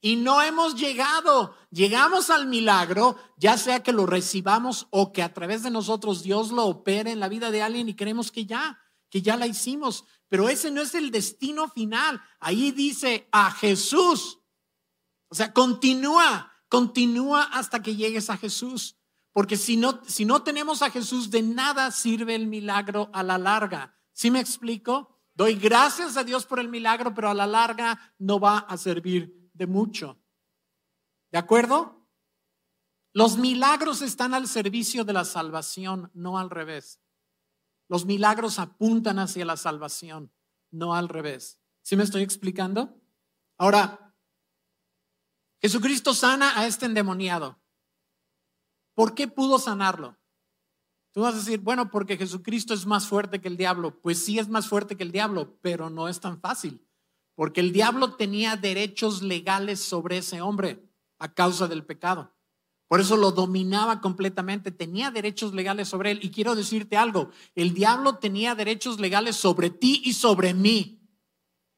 Y 0.00 0.16
no 0.16 0.40
hemos 0.40 0.74
llegado. 0.74 1.54
Llegamos 1.70 2.30
al 2.30 2.46
milagro, 2.46 3.18
ya 3.36 3.58
sea 3.58 3.82
que 3.82 3.92
lo 3.92 4.06
recibamos 4.06 4.86
o 4.88 5.12
que 5.12 5.22
a 5.22 5.34
través 5.34 5.62
de 5.62 5.70
nosotros 5.70 6.22
Dios 6.22 6.50
lo 6.50 6.64
opere 6.64 7.10
en 7.10 7.20
la 7.20 7.28
vida 7.28 7.50
de 7.50 7.62
alguien 7.62 7.90
y 7.90 7.94
creemos 7.94 8.32
que 8.32 8.46
ya, 8.46 8.80
que 9.10 9.20
ya 9.20 9.36
la 9.36 9.46
hicimos. 9.46 10.06
Pero 10.28 10.48
ese 10.48 10.70
no 10.70 10.80
es 10.80 10.94
el 10.94 11.10
destino 11.10 11.68
final. 11.68 12.22
Ahí 12.40 12.70
dice 12.70 13.28
a 13.32 13.50
Jesús. 13.50 14.37
O 15.28 15.34
sea, 15.34 15.52
continúa, 15.52 16.52
continúa 16.68 17.44
hasta 17.44 17.82
que 17.82 17.96
llegues 17.96 18.30
a 18.30 18.36
Jesús. 18.36 18.96
Porque 19.32 19.56
si 19.56 19.76
no, 19.76 20.02
si 20.06 20.24
no 20.24 20.42
tenemos 20.42 20.82
a 20.82 20.90
Jesús, 20.90 21.30
de 21.30 21.42
nada 21.42 21.90
sirve 21.90 22.34
el 22.34 22.46
milagro 22.46 23.10
a 23.12 23.22
la 23.22 23.38
larga. 23.38 23.96
¿Sí 24.12 24.30
me 24.30 24.40
explico? 24.40 25.20
Doy 25.34 25.54
gracias 25.54 26.16
a 26.16 26.24
Dios 26.24 26.44
por 26.44 26.58
el 26.58 26.68
milagro, 26.68 27.14
pero 27.14 27.30
a 27.30 27.34
la 27.34 27.46
larga 27.46 28.14
no 28.18 28.40
va 28.40 28.58
a 28.58 28.76
servir 28.76 29.50
de 29.52 29.66
mucho. 29.66 30.18
¿De 31.30 31.38
acuerdo? 31.38 32.08
Los 33.12 33.38
milagros 33.38 34.02
están 34.02 34.34
al 34.34 34.48
servicio 34.48 35.04
de 35.04 35.12
la 35.12 35.24
salvación, 35.24 36.10
no 36.14 36.38
al 36.38 36.50
revés. 36.50 37.00
Los 37.88 38.04
milagros 38.04 38.58
apuntan 38.58 39.18
hacia 39.18 39.44
la 39.44 39.56
salvación, 39.56 40.32
no 40.70 40.94
al 40.94 41.08
revés. 41.08 41.60
¿Sí 41.82 41.96
me 41.96 42.04
estoy 42.04 42.22
explicando? 42.22 43.00
Ahora, 43.56 44.07
Jesucristo 45.60 46.14
sana 46.14 46.58
a 46.58 46.66
este 46.66 46.86
endemoniado. 46.86 47.58
¿Por 48.94 49.14
qué 49.14 49.28
pudo 49.28 49.58
sanarlo? 49.58 50.16
Tú 51.12 51.22
vas 51.22 51.34
a 51.34 51.38
decir, 51.38 51.60
bueno, 51.60 51.90
porque 51.90 52.16
Jesucristo 52.16 52.74
es 52.74 52.86
más 52.86 53.08
fuerte 53.08 53.40
que 53.40 53.48
el 53.48 53.56
diablo. 53.56 54.00
Pues 54.00 54.24
sí 54.24 54.38
es 54.38 54.48
más 54.48 54.68
fuerte 54.68 54.96
que 54.96 55.02
el 55.02 55.12
diablo, 55.12 55.58
pero 55.60 55.90
no 55.90 56.08
es 56.08 56.20
tan 56.20 56.40
fácil, 56.40 56.86
porque 57.34 57.60
el 57.60 57.72
diablo 57.72 58.14
tenía 58.14 58.56
derechos 58.56 59.22
legales 59.22 59.80
sobre 59.80 60.18
ese 60.18 60.40
hombre 60.40 60.88
a 61.18 61.34
causa 61.34 61.66
del 61.66 61.84
pecado. 61.84 62.34
Por 62.88 63.00
eso 63.00 63.16
lo 63.16 63.32
dominaba 63.32 64.00
completamente, 64.00 64.70
tenía 64.70 65.10
derechos 65.10 65.52
legales 65.52 65.88
sobre 65.88 66.12
él. 66.12 66.20
Y 66.22 66.30
quiero 66.30 66.54
decirte 66.54 66.96
algo, 66.96 67.30
el 67.54 67.74
diablo 67.74 68.16
tenía 68.16 68.54
derechos 68.54 68.98
legales 68.98 69.36
sobre 69.36 69.70
ti 69.70 70.00
y 70.04 70.14
sobre 70.14 70.54
mí 70.54 70.98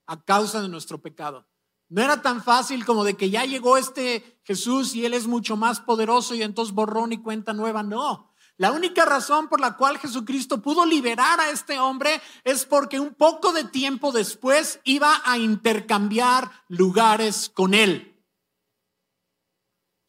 a 0.06 0.22
causa 0.22 0.62
de 0.62 0.68
nuestro 0.68 1.02
pecado. 1.02 1.49
No 1.90 2.02
era 2.02 2.22
tan 2.22 2.42
fácil 2.42 2.86
como 2.86 3.04
de 3.04 3.14
que 3.14 3.30
ya 3.30 3.44
llegó 3.44 3.76
este 3.76 4.40
Jesús 4.44 4.94
y 4.94 5.04
él 5.04 5.12
es 5.12 5.26
mucho 5.26 5.56
más 5.56 5.80
poderoso 5.80 6.34
y 6.34 6.42
entonces 6.42 6.74
borrón 6.74 7.12
y 7.12 7.18
cuenta 7.18 7.52
nueva. 7.52 7.82
No, 7.82 8.30
la 8.56 8.70
única 8.70 9.04
razón 9.04 9.48
por 9.48 9.58
la 9.58 9.76
cual 9.76 9.98
Jesucristo 9.98 10.62
pudo 10.62 10.86
liberar 10.86 11.40
a 11.40 11.50
este 11.50 11.80
hombre 11.80 12.20
es 12.44 12.64
porque 12.64 13.00
un 13.00 13.14
poco 13.14 13.52
de 13.52 13.64
tiempo 13.64 14.12
después 14.12 14.78
iba 14.84 15.20
a 15.24 15.38
intercambiar 15.38 16.50
lugares 16.68 17.50
con 17.52 17.74
él. 17.74 18.22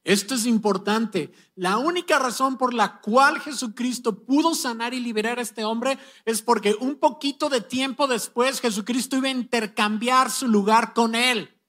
Esto 0.03 0.35
es 0.35 0.45
importante. 0.45 1.31
La 1.55 1.77
única 1.77 2.19
razón 2.19 2.57
por 2.57 2.73
la 2.73 2.99
cual 3.01 3.39
Jesucristo 3.39 4.23
pudo 4.23 4.53
sanar 4.53 4.93
y 4.93 4.99
liberar 4.99 5.39
a 5.39 5.43
este 5.43 5.63
hombre 5.63 5.97
es 6.25 6.43
porque 6.43 6.75
un 6.79 6.97
poquito 6.97 7.49
de 7.49 7.61
tiempo 7.61 8.05
después 8.07 8.61
Jesucristo 8.61 9.15
iba 9.15 9.29
a 9.29 9.31
intercambiar 9.31 10.29
su 10.29 10.47
lugar 10.47 10.93
con 10.93 11.15
él. 11.15 11.61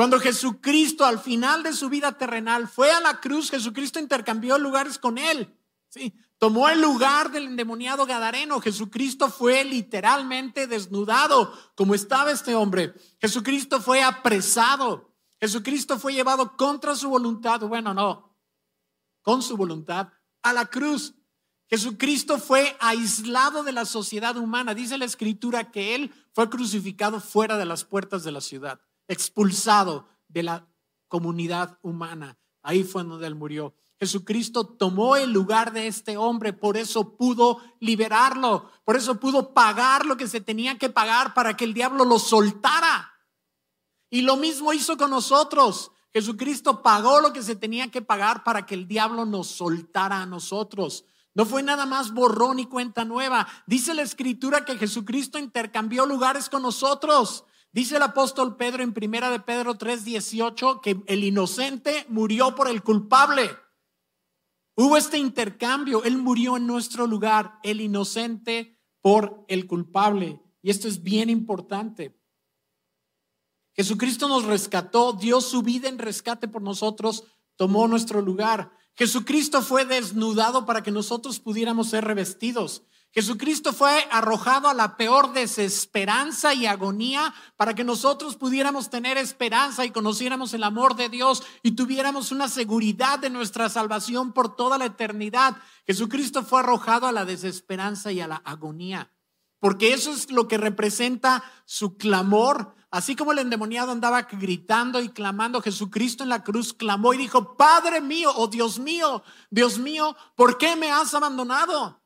Cuando 0.00 0.18
Jesucristo 0.18 1.04
al 1.04 1.18
final 1.18 1.62
de 1.62 1.74
su 1.74 1.90
vida 1.90 2.16
terrenal 2.16 2.68
fue 2.68 2.90
a 2.90 3.00
la 3.00 3.20
cruz, 3.20 3.50
Jesucristo 3.50 3.98
intercambió 3.98 4.56
lugares 4.56 4.98
con 4.98 5.18
él. 5.18 5.54
¿sí? 5.90 6.14
Tomó 6.38 6.70
el 6.70 6.80
lugar 6.80 7.30
del 7.30 7.48
endemoniado 7.48 8.06
Gadareno. 8.06 8.62
Jesucristo 8.62 9.28
fue 9.28 9.62
literalmente 9.62 10.66
desnudado 10.66 11.52
como 11.74 11.94
estaba 11.94 12.32
este 12.32 12.54
hombre. 12.54 12.94
Jesucristo 13.20 13.82
fue 13.82 14.02
apresado. 14.02 15.12
Jesucristo 15.38 15.98
fue 15.98 16.14
llevado 16.14 16.56
contra 16.56 16.94
su 16.94 17.10
voluntad, 17.10 17.60
bueno, 17.60 17.92
no, 17.92 18.34
con 19.20 19.42
su 19.42 19.54
voluntad, 19.58 20.08
a 20.42 20.54
la 20.54 20.64
cruz. 20.64 21.14
Jesucristo 21.68 22.38
fue 22.38 22.74
aislado 22.80 23.64
de 23.64 23.72
la 23.72 23.84
sociedad 23.84 24.38
humana. 24.38 24.72
Dice 24.72 24.96
la 24.96 25.04
escritura 25.04 25.70
que 25.70 25.94
Él 25.94 26.10
fue 26.32 26.48
crucificado 26.48 27.20
fuera 27.20 27.58
de 27.58 27.66
las 27.66 27.84
puertas 27.84 28.24
de 28.24 28.32
la 28.32 28.40
ciudad, 28.40 28.80
expulsado 29.10 30.08
de 30.28 30.44
la 30.44 30.68
comunidad 31.08 31.78
humana. 31.82 32.38
Ahí 32.62 32.84
fue 32.84 33.02
donde 33.02 33.26
Él 33.26 33.34
murió. 33.34 33.74
Jesucristo 33.98 34.64
tomó 34.64 35.16
el 35.16 35.32
lugar 35.32 35.72
de 35.72 35.86
este 35.86 36.16
hombre, 36.16 36.52
por 36.52 36.76
eso 36.78 37.16
pudo 37.16 37.60
liberarlo, 37.80 38.70
por 38.84 38.96
eso 38.96 39.20
pudo 39.20 39.52
pagar 39.52 40.06
lo 40.06 40.16
que 40.16 40.28
se 40.28 40.40
tenía 40.40 40.78
que 40.78 40.88
pagar 40.88 41.34
para 41.34 41.54
que 41.56 41.64
el 41.64 41.74
diablo 41.74 42.04
lo 42.04 42.18
soltara. 42.18 43.12
Y 44.08 44.22
lo 44.22 44.36
mismo 44.36 44.72
hizo 44.72 44.96
con 44.96 45.10
nosotros. 45.10 45.90
Jesucristo 46.12 46.82
pagó 46.82 47.20
lo 47.20 47.32
que 47.32 47.42
se 47.42 47.56
tenía 47.56 47.90
que 47.90 48.02
pagar 48.02 48.42
para 48.42 48.64
que 48.64 48.74
el 48.74 48.88
diablo 48.88 49.26
nos 49.26 49.48
soltara 49.48 50.22
a 50.22 50.26
nosotros. 50.26 51.04
No 51.34 51.46
fue 51.46 51.62
nada 51.62 51.84
más 51.84 52.12
borrón 52.12 52.58
y 52.58 52.66
cuenta 52.66 53.04
nueva. 53.04 53.46
Dice 53.66 53.94
la 53.94 54.02
escritura 54.02 54.64
que 54.64 54.78
Jesucristo 54.78 55.38
intercambió 55.38 56.06
lugares 56.06 56.48
con 56.48 56.62
nosotros. 56.62 57.44
Dice 57.72 57.96
el 57.96 58.02
apóstol 58.02 58.56
Pedro 58.56 58.82
en 58.82 58.92
primera 58.92 59.30
de 59.30 59.40
Pedro 59.40 59.74
3:18 59.74 60.80
que 60.80 61.02
el 61.06 61.22
inocente 61.22 62.04
murió 62.08 62.54
por 62.54 62.68
el 62.68 62.82
culpable. 62.82 63.48
Hubo 64.74 64.96
este 64.96 65.18
intercambio, 65.18 66.02
él 66.04 66.16
murió 66.16 66.56
en 66.56 66.66
nuestro 66.66 67.06
lugar, 67.06 67.58
el 67.62 67.80
inocente 67.80 68.80
por 69.00 69.44
el 69.48 69.66
culpable. 69.66 70.40
Y 70.62 70.70
esto 70.70 70.88
es 70.88 71.02
bien 71.02 71.30
importante. 71.30 72.18
Jesucristo 73.74 74.26
nos 74.26 74.44
rescató, 74.44 75.12
dio 75.12 75.40
su 75.40 75.62
vida 75.62 75.88
en 75.88 75.98
rescate 75.98 76.48
por 76.48 76.62
nosotros, 76.62 77.24
tomó 77.56 77.86
nuestro 77.88 78.20
lugar. 78.20 78.72
Jesucristo 78.94 79.62
fue 79.62 79.84
desnudado 79.84 80.66
para 80.66 80.82
que 80.82 80.90
nosotros 80.90 81.38
pudiéramos 81.38 81.88
ser 81.88 82.04
revestidos. 82.04 82.82
Jesucristo 83.12 83.72
fue 83.72 84.06
arrojado 84.12 84.68
a 84.68 84.74
la 84.74 84.96
peor 84.96 85.32
desesperanza 85.32 86.54
y 86.54 86.66
agonía 86.66 87.34
para 87.56 87.74
que 87.74 87.82
nosotros 87.82 88.36
pudiéramos 88.36 88.88
tener 88.88 89.18
esperanza 89.18 89.84
y 89.84 89.90
conociéramos 89.90 90.54
el 90.54 90.62
amor 90.62 90.94
de 90.94 91.08
Dios 91.08 91.42
y 91.64 91.72
tuviéramos 91.72 92.30
una 92.30 92.48
seguridad 92.48 93.18
de 93.18 93.30
nuestra 93.30 93.68
salvación 93.68 94.32
por 94.32 94.54
toda 94.54 94.78
la 94.78 94.84
eternidad. 94.84 95.56
Jesucristo 95.86 96.44
fue 96.44 96.60
arrojado 96.60 97.08
a 97.08 97.12
la 97.12 97.24
desesperanza 97.24 98.12
y 98.12 98.20
a 98.20 98.28
la 98.28 98.36
agonía, 98.36 99.10
porque 99.58 99.92
eso 99.92 100.12
es 100.12 100.30
lo 100.30 100.46
que 100.46 100.58
representa 100.58 101.42
su 101.64 101.96
clamor, 101.96 102.76
Así 102.92 103.14
como 103.14 103.30
el 103.30 103.38
endemoniado 103.38 103.92
andaba 103.92 104.22
gritando 104.22 105.00
y 105.00 105.10
clamando, 105.10 105.62
Jesucristo 105.62 106.24
en 106.24 106.28
la 106.28 106.42
cruz 106.42 106.74
clamó 106.74 107.14
y 107.14 107.18
dijo, 107.18 107.56
Padre 107.56 108.00
mío, 108.00 108.32
oh 108.34 108.48
Dios 108.48 108.80
mío, 108.80 109.22
Dios 109.48 109.78
mío, 109.78 110.16
¿por 110.34 110.58
qué 110.58 110.74
me 110.74 110.90
has 110.90 111.14
abandonado? 111.14 112.00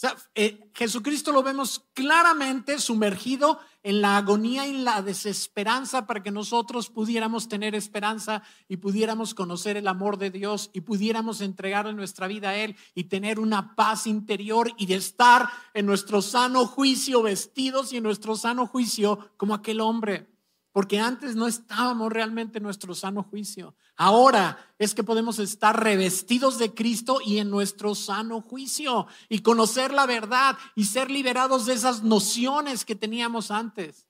Sea, 0.00 0.16
eh, 0.34 0.70
Jesucristo 0.72 1.30
lo 1.30 1.42
vemos 1.42 1.84
claramente 1.92 2.78
sumergido 2.78 3.60
en 3.82 4.00
la 4.00 4.16
agonía 4.16 4.66
y 4.66 4.72
la 4.72 5.02
desesperanza 5.02 6.06
para 6.06 6.22
que 6.22 6.30
nosotros 6.30 6.88
pudiéramos 6.88 7.48
tener 7.50 7.74
esperanza 7.74 8.42
y 8.66 8.78
pudiéramos 8.78 9.34
conocer 9.34 9.76
el 9.76 9.86
amor 9.86 10.16
de 10.16 10.30
Dios 10.30 10.70
y 10.72 10.80
pudiéramos 10.80 11.42
entregarle 11.42 11.92
nuestra 11.92 12.28
vida 12.28 12.48
a 12.48 12.56
Él 12.56 12.76
y 12.94 13.04
tener 13.04 13.38
una 13.38 13.74
paz 13.76 14.06
interior 14.06 14.72
y 14.78 14.86
de 14.86 14.94
estar 14.94 15.50
en 15.74 15.84
nuestro 15.84 16.22
sano 16.22 16.64
juicio 16.64 17.20
vestidos 17.20 17.92
y 17.92 17.98
en 17.98 18.04
nuestro 18.04 18.36
sano 18.36 18.66
juicio 18.66 19.32
como 19.36 19.52
aquel 19.52 19.82
hombre 19.82 20.29
porque 20.72 20.98
antes 20.98 21.36
no 21.36 21.46
estábamos 21.46 22.12
realmente 22.12 22.58
en 22.58 22.64
nuestro 22.64 22.94
sano 22.94 23.22
juicio. 23.22 23.74
Ahora 23.96 24.74
es 24.78 24.94
que 24.94 25.02
podemos 25.02 25.38
estar 25.38 25.82
revestidos 25.82 26.58
de 26.58 26.72
Cristo 26.74 27.18
y 27.24 27.38
en 27.38 27.50
nuestro 27.50 27.94
sano 27.94 28.40
juicio 28.40 29.06
y 29.28 29.40
conocer 29.40 29.92
la 29.92 30.06
verdad 30.06 30.56
y 30.74 30.84
ser 30.84 31.10
liberados 31.10 31.66
de 31.66 31.74
esas 31.74 32.02
nociones 32.02 32.84
que 32.84 32.94
teníamos 32.94 33.50
antes. 33.50 34.06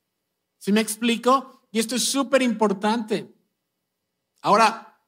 ¿Sí 0.59 0.73
me 0.73 0.81
explico? 0.81 1.61
y 1.70 1.79
esto 1.79 1.94
es 1.94 2.05
súper 2.05 2.42
importante, 2.42 3.33
ahora 4.42 5.01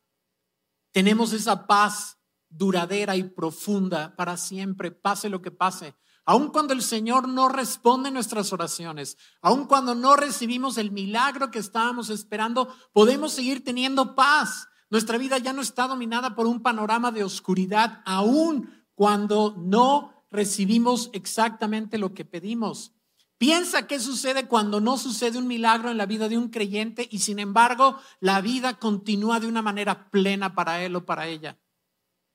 tenemos 0.92 1.32
esa 1.32 1.66
paz 1.66 2.18
duradera 2.48 3.16
y 3.16 3.24
profunda 3.24 4.14
para 4.14 4.36
siempre, 4.36 4.90
pase 4.90 5.28
lo 5.28 5.42
que 5.42 5.50
pase. 5.50 5.94
Aun 6.24 6.50
cuando 6.50 6.72
el 6.72 6.82
Señor 6.82 7.28
no 7.28 7.48
responde 7.48 8.10
nuestras 8.10 8.52
oraciones, 8.52 9.16
aun 9.40 9.66
cuando 9.66 9.94
no 9.94 10.14
recibimos 10.14 10.78
el 10.78 10.92
milagro 10.92 11.50
que 11.50 11.58
estábamos 11.58 12.10
esperando, 12.10 12.68
podemos 12.92 13.32
seguir 13.32 13.64
teniendo 13.64 14.14
paz. 14.14 14.68
Nuestra 14.88 15.18
vida 15.18 15.38
ya 15.38 15.52
no 15.52 15.62
está 15.62 15.88
dominada 15.88 16.36
por 16.36 16.46
un 16.46 16.62
panorama 16.62 17.10
de 17.10 17.24
oscuridad, 17.24 18.02
aun 18.04 18.70
cuando 18.94 19.56
no 19.58 20.26
recibimos 20.30 21.10
exactamente 21.12 21.98
lo 21.98 22.14
que 22.14 22.24
pedimos. 22.24 22.92
Piensa 23.36 23.88
qué 23.88 23.98
sucede 23.98 24.46
cuando 24.46 24.80
no 24.80 24.98
sucede 24.98 25.38
un 25.38 25.48
milagro 25.48 25.90
en 25.90 25.96
la 25.96 26.06
vida 26.06 26.28
de 26.28 26.38
un 26.38 26.48
creyente 26.48 27.08
y 27.10 27.18
sin 27.18 27.40
embargo 27.40 27.98
la 28.20 28.40
vida 28.40 28.78
continúa 28.78 29.40
de 29.40 29.48
una 29.48 29.62
manera 29.62 30.08
plena 30.10 30.54
para 30.54 30.84
él 30.84 30.94
o 30.94 31.04
para 31.04 31.26
ella. 31.26 31.58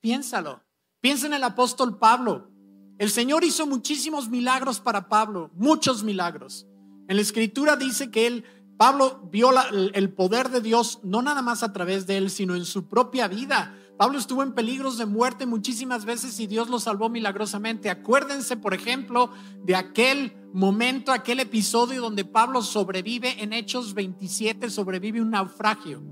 Piénsalo. 0.02 0.66
Piensa 1.00 1.28
en 1.28 1.36
el 1.36 1.46
apóstol 1.46 1.98
Pablo. 1.98 2.52
El 2.98 3.12
Señor 3.12 3.44
hizo 3.44 3.68
muchísimos 3.68 4.30
milagros 4.30 4.80
para 4.80 5.08
Pablo, 5.08 5.52
muchos 5.56 6.04
milagros. 6.04 6.66
En 7.08 7.16
la 7.16 7.22
escritura 7.22 7.76
dice 7.76 8.10
que 8.10 8.26
él, 8.26 8.44
Pablo 8.78 9.30
vio 9.32 9.52
el 9.94 10.14
poder 10.14 10.50
de 10.50 10.62
Dios 10.62 11.00
no 11.04 11.22
nada 11.22 11.42
más 11.42 11.62
a 11.62 11.74
través 11.74 12.08
de 12.08 12.18
él, 12.18 12.32
sino 12.32 12.56
en 12.56 12.66
su 12.66 12.88
propia 12.88 13.28
vida. 13.28 13.76
Pablo 13.98 14.18
estuvo 14.18 14.42
en 14.42 14.54
peligros 14.54 14.98
de 14.98 15.06
muerte 15.06 15.46
muchísimas 15.46 16.06
veces 16.06 16.40
y 16.40 16.48
Dios 16.48 16.70
lo 16.70 16.80
salvó 16.80 17.10
milagrosamente. 17.10 17.90
Acuérdense, 17.90 18.58
por 18.58 18.74
ejemplo, 18.74 19.32
de 19.64 19.76
aquel 19.76 20.36
momento, 20.54 21.12
aquel 21.12 21.40
episodio 21.40 22.02
donde 22.02 22.26
Pablo 22.26 22.64
sobrevive 22.64 23.44
en 23.44 23.54
Hechos 23.54 23.94
27, 23.94 24.70
sobrevive 24.72 25.22
un 25.22 25.32
naufragio, 25.32 26.04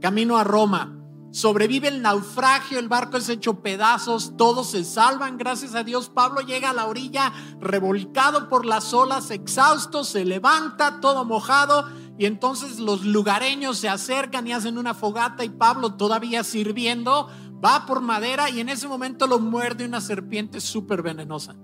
camino 0.00 0.36
a 0.36 0.44
Roma. 0.44 1.03
Sobrevive 1.34 1.88
el 1.88 2.00
naufragio, 2.00 2.78
el 2.78 2.86
barco 2.86 3.16
es 3.16 3.28
hecho 3.28 3.60
pedazos, 3.60 4.36
todos 4.36 4.70
se 4.70 4.84
salvan, 4.84 5.36
gracias 5.36 5.74
a 5.74 5.82
Dios. 5.82 6.08
Pablo 6.08 6.42
llega 6.42 6.70
a 6.70 6.72
la 6.72 6.86
orilla 6.86 7.32
revolcado 7.60 8.48
por 8.48 8.64
las 8.64 8.94
olas, 8.94 9.32
exhausto, 9.32 10.04
se 10.04 10.24
levanta 10.24 11.00
todo 11.00 11.24
mojado 11.24 11.88
y 12.16 12.26
entonces 12.26 12.78
los 12.78 13.04
lugareños 13.04 13.78
se 13.78 13.88
acercan 13.88 14.46
y 14.46 14.52
hacen 14.52 14.78
una 14.78 14.94
fogata 14.94 15.44
y 15.44 15.48
Pablo 15.48 15.94
todavía 15.94 16.44
sirviendo 16.44 17.28
va 17.52 17.84
por 17.84 18.00
madera 18.00 18.48
y 18.48 18.60
en 18.60 18.68
ese 18.68 18.86
momento 18.86 19.26
lo 19.26 19.40
muerde 19.40 19.86
una 19.86 20.00
serpiente 20.00 20.60
súper 20.60 21.02
venenosa. 21.02 21.56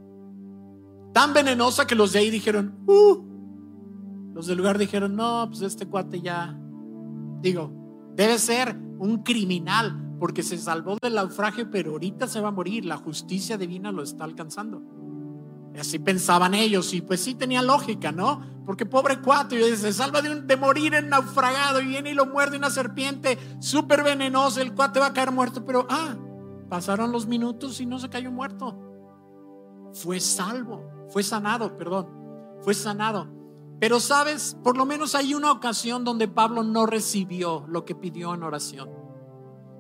Tan 1.14 1.32
venenosa 1.32 1.86
que 1.86 1.94
los 1.94 2.12
de 2.12 2.18
ahí 2.18 2.30
dijeron, 2.30 2.76
uh, 2.88 4.34
los 4.34 4.48
del 4.48 4.58
lugar 4.58 4.78
dijeron, 4.78 5.14
no, 5.14 5.46
pues 5.48 5.62
este 5.62 5.86
cuate 5.86 6.20
ya, 6.20 6.58
digo, 7.40 7.72
debe 8.16 8.36
ser 8.36 8.89
un 9.00 9.22
criminal 9.22 10.16
porque 10.18 10.42
se 10.42 10.58
salvó 10.58 10.98
del 11.00 11.14
naufragio, 11.14 11.70
pero 11.70 11.92
ahorita 11.92 12.26
se 12.28 12.40
va 12.40 12.48
a 12.48 12.52
morir, 12.52 12.84
la 12.84 12.98
justicia 12.98 13.56
divina 13.56 13.90
lo 13.90 14.02
está 14.02 14.24
alcanzando. 14.24 14.82
Así 15.78 15.98
pensaban 15.98 16.52
ellos 16.52 16.92
y 16.92 17.00
pues 17.00 17.20
sí 17.22 17.34
tenía 17.34 17.62
lógica, 17.62 18.12
¿no? 18.12 18.42
Porque 18.66 18.84
pobre 18.84 19.20
cuate, 19.20 19.76
se 19.76 19.92
salva 19.92 20.20
de, 20.20 20.42
de 20.42 20.56
morir 20.56 20.94
en 20.94 21.08
naufragado 21.08 21.80
y 21.80 21.86
viene 21.86 22.10
y 22.10 22.14
lo 22.14 22.26
muerde 22.26 22.58
una 22.58 22.68
serpiente 22.68 23.38
súper 23.60 24.04
venenosa, 24.04 24.60
el 24.60 24.74
cuate 24.74 25.00
va 25.00 25.06
a 25.06 25.12
caer 25.14 25.32
muerto, 25.32 25.64
pero 25.64 25.86
ah, 25.88 26.16
pasaron 26.68 27.10
los 27.10 27.26
minutos 27.26 27.80
y 27.80 27.86
no 27.86 27.98
se 27.98 28.10
cayó 28.10 28.30
muerto. 28.30 28.78
Fue 29.94 30.20
salvo, 30.20 30.84
fue 31.08 31.22
sanado, 31.22 31.76
perdón, 31.78 32.08
fue 32.60 32.74
sanado. 32.74 33.39
Pero 33.80 33.98
sabes, 33.98 34.56
por 34.62 34.76
lo 34.76 34.84
menos 34.84 35.14
hay 35.14 35.34
una 35.34 35.50
ocasión 35.50 36.04
donde 36.04 36.28
Pablo 36.28 36.62
no 36.62 36.86
recibió 36.86 37.64
lo 37.66 37.84
que 37.84 37.94
pidió 37.94 38.34
en 38.34 38.42
oración. 38.42 38.90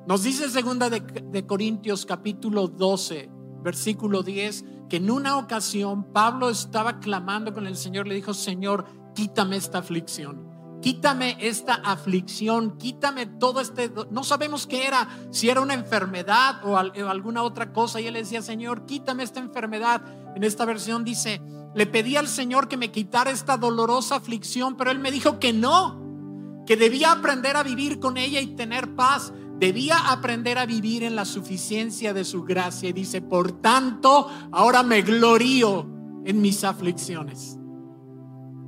Nos 0.06 0.22
dice 0.22 0.48
segunda 0.48 0.88
de, 0.88 1.00
de 1.00 1.46
Corintios 1.46 2.06
capítulo 2.06 2.66
12, 2.66 3.30
versículo 3.62 4.22
10 4.22 4.64
que 4.90 4.96
en 4.96 5.10
una 5.10 5.38
ocasión 5.38 6.12
Pablo 6.12 6.50
estaba 6.50 6.98
clamando 6.98 7.54
con 7.54 7.66
el 7.66 7.76
Señor, 7.76 8.08
le 8.08 8.16
dijo, 8.16 8.34
Señor, 8.34 8.84
quítame 9.14 9.56
esta 9.56 9.78
aflicción. 9.78 10.50
Quítame 10.82 11.36
esta 11.40 11.74
aflicción, 11.74 12.78
quítame 12.78 13.26
todo 13.26 13.60
este, 13.60 13.92
no 14.10 14.24
sabemos 14.24 14.66
qué 14.66 14.86
era, 14.86 15.08
si 15.30 15.50
era 15.50 15.60
una 15.60 15.74
enfermedad 15.74 16.64
o, 16.64 16.76
alguna 16.76 17.42
otra 17.42 17.72
cosa. 17.72 18.00
Y 18.00 18.06
él 18.06 18.14
decía, 18.14 18.40
Señor, 18.40 18.86
quítame 18.86 19.22
esta 19.22 19.40
enfermedad. 19.40 20.00
En 20.34 20.42
esta 20.42 20.64
versión 20.64 21.04
dice, 21.04 21.42
le 21.74 21.86
pedí 21.86 22.16
al 22.16 22.28
Señor 22.28 22.68
que 22.68 22.76
me 22.76 22.90
quitara 22.90 23.30
esta 23.30 23.56
dolorosa 23.56 24.16
aflicción, 24.16 24.76
pero 24.76 24.90
él 24.90 24.98
me 24.98 25.10
dijo 25.10 25.38
que 25.38 25.52
no, 25.52 26.64
que 26.66 26.76
debía 26.76 27.12
aprender 27.12 27.56
a 27.56 27.62
vivir 27.62 28.00
con 28.00 28.16
ella 28.16 28.40
y 28.40 28.48
tener 28.48 28.94
paz 28.94 29.32
debía 29.60 30.10
aprender 30.10 30.56
a 30.56 30.64
vivir 30.64 31.02
en 31.02 31.14
la 31.14 31.26
suficiencia 31.26 32.14
de 32.14 32.24
su 32.24 32.44
gracia 32.44 32.88
y 32.88 32.92
dice, 32.94 33.20
por 33.20 33.52
tanto, 33.60 34.28
ahora 34.52 34.82
me 34.82 35.02
glorío 35.02 35.86
en 36.24 36.40
mis 36.40 36.64
aflicciones. 36.64 37.58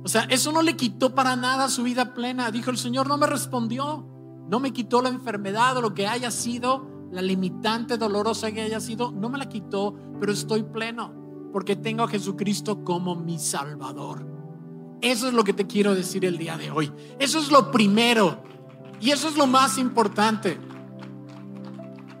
O 0.03 0.07
sea, 0.07 0.21
eso 0.29 0.51
no 0.51 0.61
le 0.61 0.75
quitó 0.75 1.15
para 1.15 1.35
nada 1.35 1.67
su 1.69 1.81
vida 1.81 2.13
plena. 2.13 2.51
Dijo 2.51 2.69
el 2.69 2.77
Señor, 2.77 3.07
no 3.07 3.17
me 3.17 3.25
respondió, 3.25 4.07
no 4.47 4.59
me 4.59 4.71
quitó 4.71 5.01
la 5.01 5.09
enfermedad 5.09 5.75
o 5.77 5.81
lo 5.81 5.95
que 5.95 6.05
haya 6.05 6.29
sido, 6.29 6.87
la 7.11 7.23
limitante 7.23 7.97
dolorosa 7.97 8.51
que 8.51 8.61
haya 8.61 8.79
sido, 8.79 9.11
no 9.11 9.29
me 9.29 9.39
la 9.39 9.49
quitó, 9.49 9.95
pero 10.19 10.31
estoy 10.31 10.61
pleno 10.61 11.22
porque 11.53 11.75
tengo 11.75 12.03
a 12.03 12.07
Jesucristo 12.07 12.83
como 12.83 13.15
mi 13.15 13.37
Salvador. 13.37 14.25
Eso 15.01 15.27
es 15.27 15.33
lo 15.33 15.43
que 15.43 15.53
te 15.53 15.67
quiero 15.67 15.93
decir 15.93 16.25
el 16.25 16.37
día 16.37 16.57
de 16.57 16.71
hoy. 16.71 16.91
Eso 17.19 17.37
es 17.37 17.51
lo 17.51 17.71
primero 17.71 18.41
y 18.99 19.11
eso 19.11 19.27
es 19.27 19.37
lo 19.37 19.45
más 19.45 19.77
importante. 19.77 20.59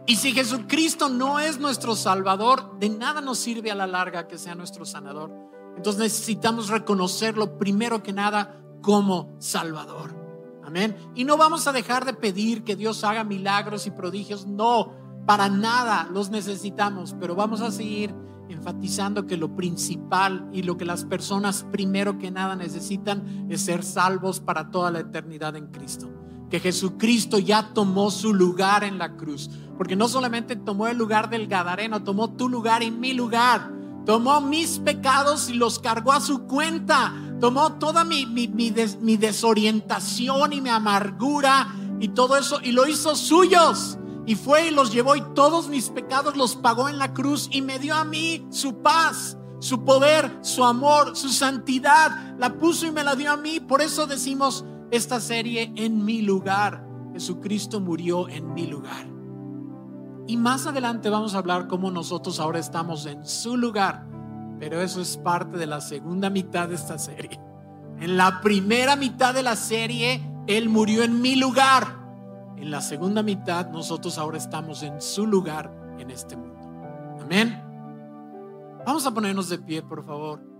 Y 0.05 0.17
si 0.17 0.33
Jesucristo 0.33 1.09
no 1.09 1.39
es 1.39 1.59
nuestro 1.59 1.95
Salvador, 1.95 2.77
de 2.77 2.89
nada 2.89 3.21
nos 3.21 3.39
sirve 3.39 3.71
a 3.71 3.75
la 3.75 3.87
larga 3.87 4.27
que 4.27 4.37
sea 4.37 4.53
nuestro 4.53 4.85
sanador. 4.85 5.31
Entonces 5.75 6.01
necesitamos 6.01 6.69
reconocerlo 6.69 7.57
primero 7.57 8.03
que 8.03 8.13
nada 8.13 8.61
como 8.81 9.35
Salvador. 9.39 10.13
Amén. 10.63 10.95
Y 11.15 11.23
no 11.23 11.37
vamos 11.37 11.65
a 11.67 11.71
dejar 11.71 12.05
de 12.05 12.13
pedir 12.13 12.63
que 12.63 12.75
Dios 12.75 13.03
haga 13.03 13.23
milagros 13.23 13.87
y 13.87 13.91
prodigios. 13.91 14.45
No, 14.45 14.93
para 15.25 15.49
nada 15.49 16.07
los 16.11 16.29
necesitamos, 16.29 17.15
pero 17.19 17.33
vamos 17.33 17.61
a 17.61 17.71
seguir 17.71 18.13
enfatizando 18.49 19.27
que 19.27 19.37
lo 19.37 19.55
principal 19.55 20.49
y 20.53 20.63
lo 20.63 20.77
que 20.77 20.85
las 20.85 21.05
personas 21.05 21.65
primero 21.71 22.17
que 22.17 22.31
nada 22.31 22.55
necesitan 22.55 23.47
es 23.49 23.61
ser 23.61 23.83
salvos 23.83 24.39
para 24.39 24.71
toda 24.71 24.91
la 24.91 24.99
eternidad 24.99 25.55
en 25.55 25.67
Cristo 25.67 26.09
que 26.53 26.59
Jesucristo 26.59 27.39
ya 27.39 27.73
tomó 27.73 28.11
su 28.11 28.31
lugar 28.31 28.83
en 28.83 28.99
la 28.99 29.17
cruz. 29.17 29.49
Porque 29.75 29.95
no 29.95 30.07
solamente 30.07 30.55
tomó 30.55 30.85
el 30.85 30.99
lugar 30.99 31.31
del 31.31 31.47
Gadareno, 31.47 32.03
tomó 32.03 32.29
tu 32.35 32.47
lugar 32.47 32.83
y 32.83 32.91
mi 32.91 33.13
lugar. 33.13 33.71
Tomó 34.05 34.39
mis 34.39 34.77
pecados 34.77 35.49
y 35.49 35.53
los 35.53 35.79
cargó 35.79 36.11
a 36.11 36.21
su 36.21 36.43
cuenta. 36.45 37.11
Tomó 37.41 37.73
toda 37.79 38.03
mi, 38.03 38.27
mi, 38.27 38.69
desorientación 38.69 40.53
y 40.53 40.61
mi 40.61 40.69
amargura 40.69 41.73
y 41.99 42.09
todo 42.09 42.37
eso 42.37 42.59
y 42.61 42.71
lo 42.71 42.85
hizo 42.85 43.15
suyos. 43.15 43.97
Y 44.25 44.35
fue 44.35 44.67
y 44.67 44.71
los 44.71 44.91
llevó 44.91 45.15
y 45.15 45.21
todos 45.33 45.67
mis 45.67 45.89
pecados 45.89 46.37
los 46.37 46.55
pagó 46.55 46.87
en 46.87 46.97
la 46.97 47.13
cruz 47.13 47.49
y 47.51 47.61
me 47.61 47.79
dio 47.79 47.95
a 47.95 48.05
mí 48.05 48.47
su 48.51 48.81
paz, 48.81 49.37
su 49.59 49.83
poder, 49.83 50.39
su 50.41 50.63
amor, 50.63 51.15
su 51.15 51.29
santidad. 51.29 52.35
La 52.37 52.57
puso 52.57 52.85
y 52.85 52.91
me 52.91 53.03
la 53.03 53.15
dio 53.15 53.31
a 53.31 53.37
mí. 53.37 53.59
Por 53.59 53.81
eso 53.81 54.07
decimos, 54.07 54.65
esta 54.91 55.19
serie 55.19 55.73
en 55.75 56.05
mi 56.05 56.21
lugar. 56.21 56.85
Jesucristo 57.13 57.79
murió 57.79 58.29
en 58.29 58.53
mi 58.53 58.67
lugar. 58.67 59.07
Y 60.27 60.37
más 60.37 60.65
adelante 60.67 61.09
vamos 61.09 61.35
a 61.35 61.39
hablar 61.39 61.67
cómo 61.67 61.91
nosotros 61.91 62.39
ahora 62.39 62.59
estamos 62.59 63.05
en 63.05 63.25
su 63.25 63.57
lugar. 63.57 64.07
Pero 64.59 64.81
eso 64.81 65.01
es 65.01 65.17
parte 65.17 65.57
de 65.57 65.65
la 65.65 65.81
segunda 65.81 66.29
mitad 66.29 66.69
de 66.69 66.75
esta 66.75 66.97
serie. 66.97 67.39
En 67.99 68.17
la 68.17 68.39
primera 68.41 68.95
mitad 68.95 69.33
de 69.33 69.43
la 69.43 69.55
serie, 69.55 70.21
Él 70.47 70.69
murió 70.69 71.03
en 71.03 71.21
mi 71.21 71.35
lugar. 71.35 72.02
En 72.57 72.71
la 72.71 72.81
segunda 72.81 73.23
mitad, 73.23 73.69
nosotros 73.69 74.17
ahora 74.17 74.37
estamos 74.37 74.83
en 74.83 75.01
su 75.01 75.25
lugar 75.25 75.71
en 75.99 76.11
este 76.11 76.35
mundo. 76.35 76.59
Amén. 77.21 77.61
Vamos 78.85 79.05
a 79.05 79.13
ponernos 79.13 79.49
de 79.49 79.59
pie, 79.59 79.81
por 79.81 80.03
favor. 80.03 80.52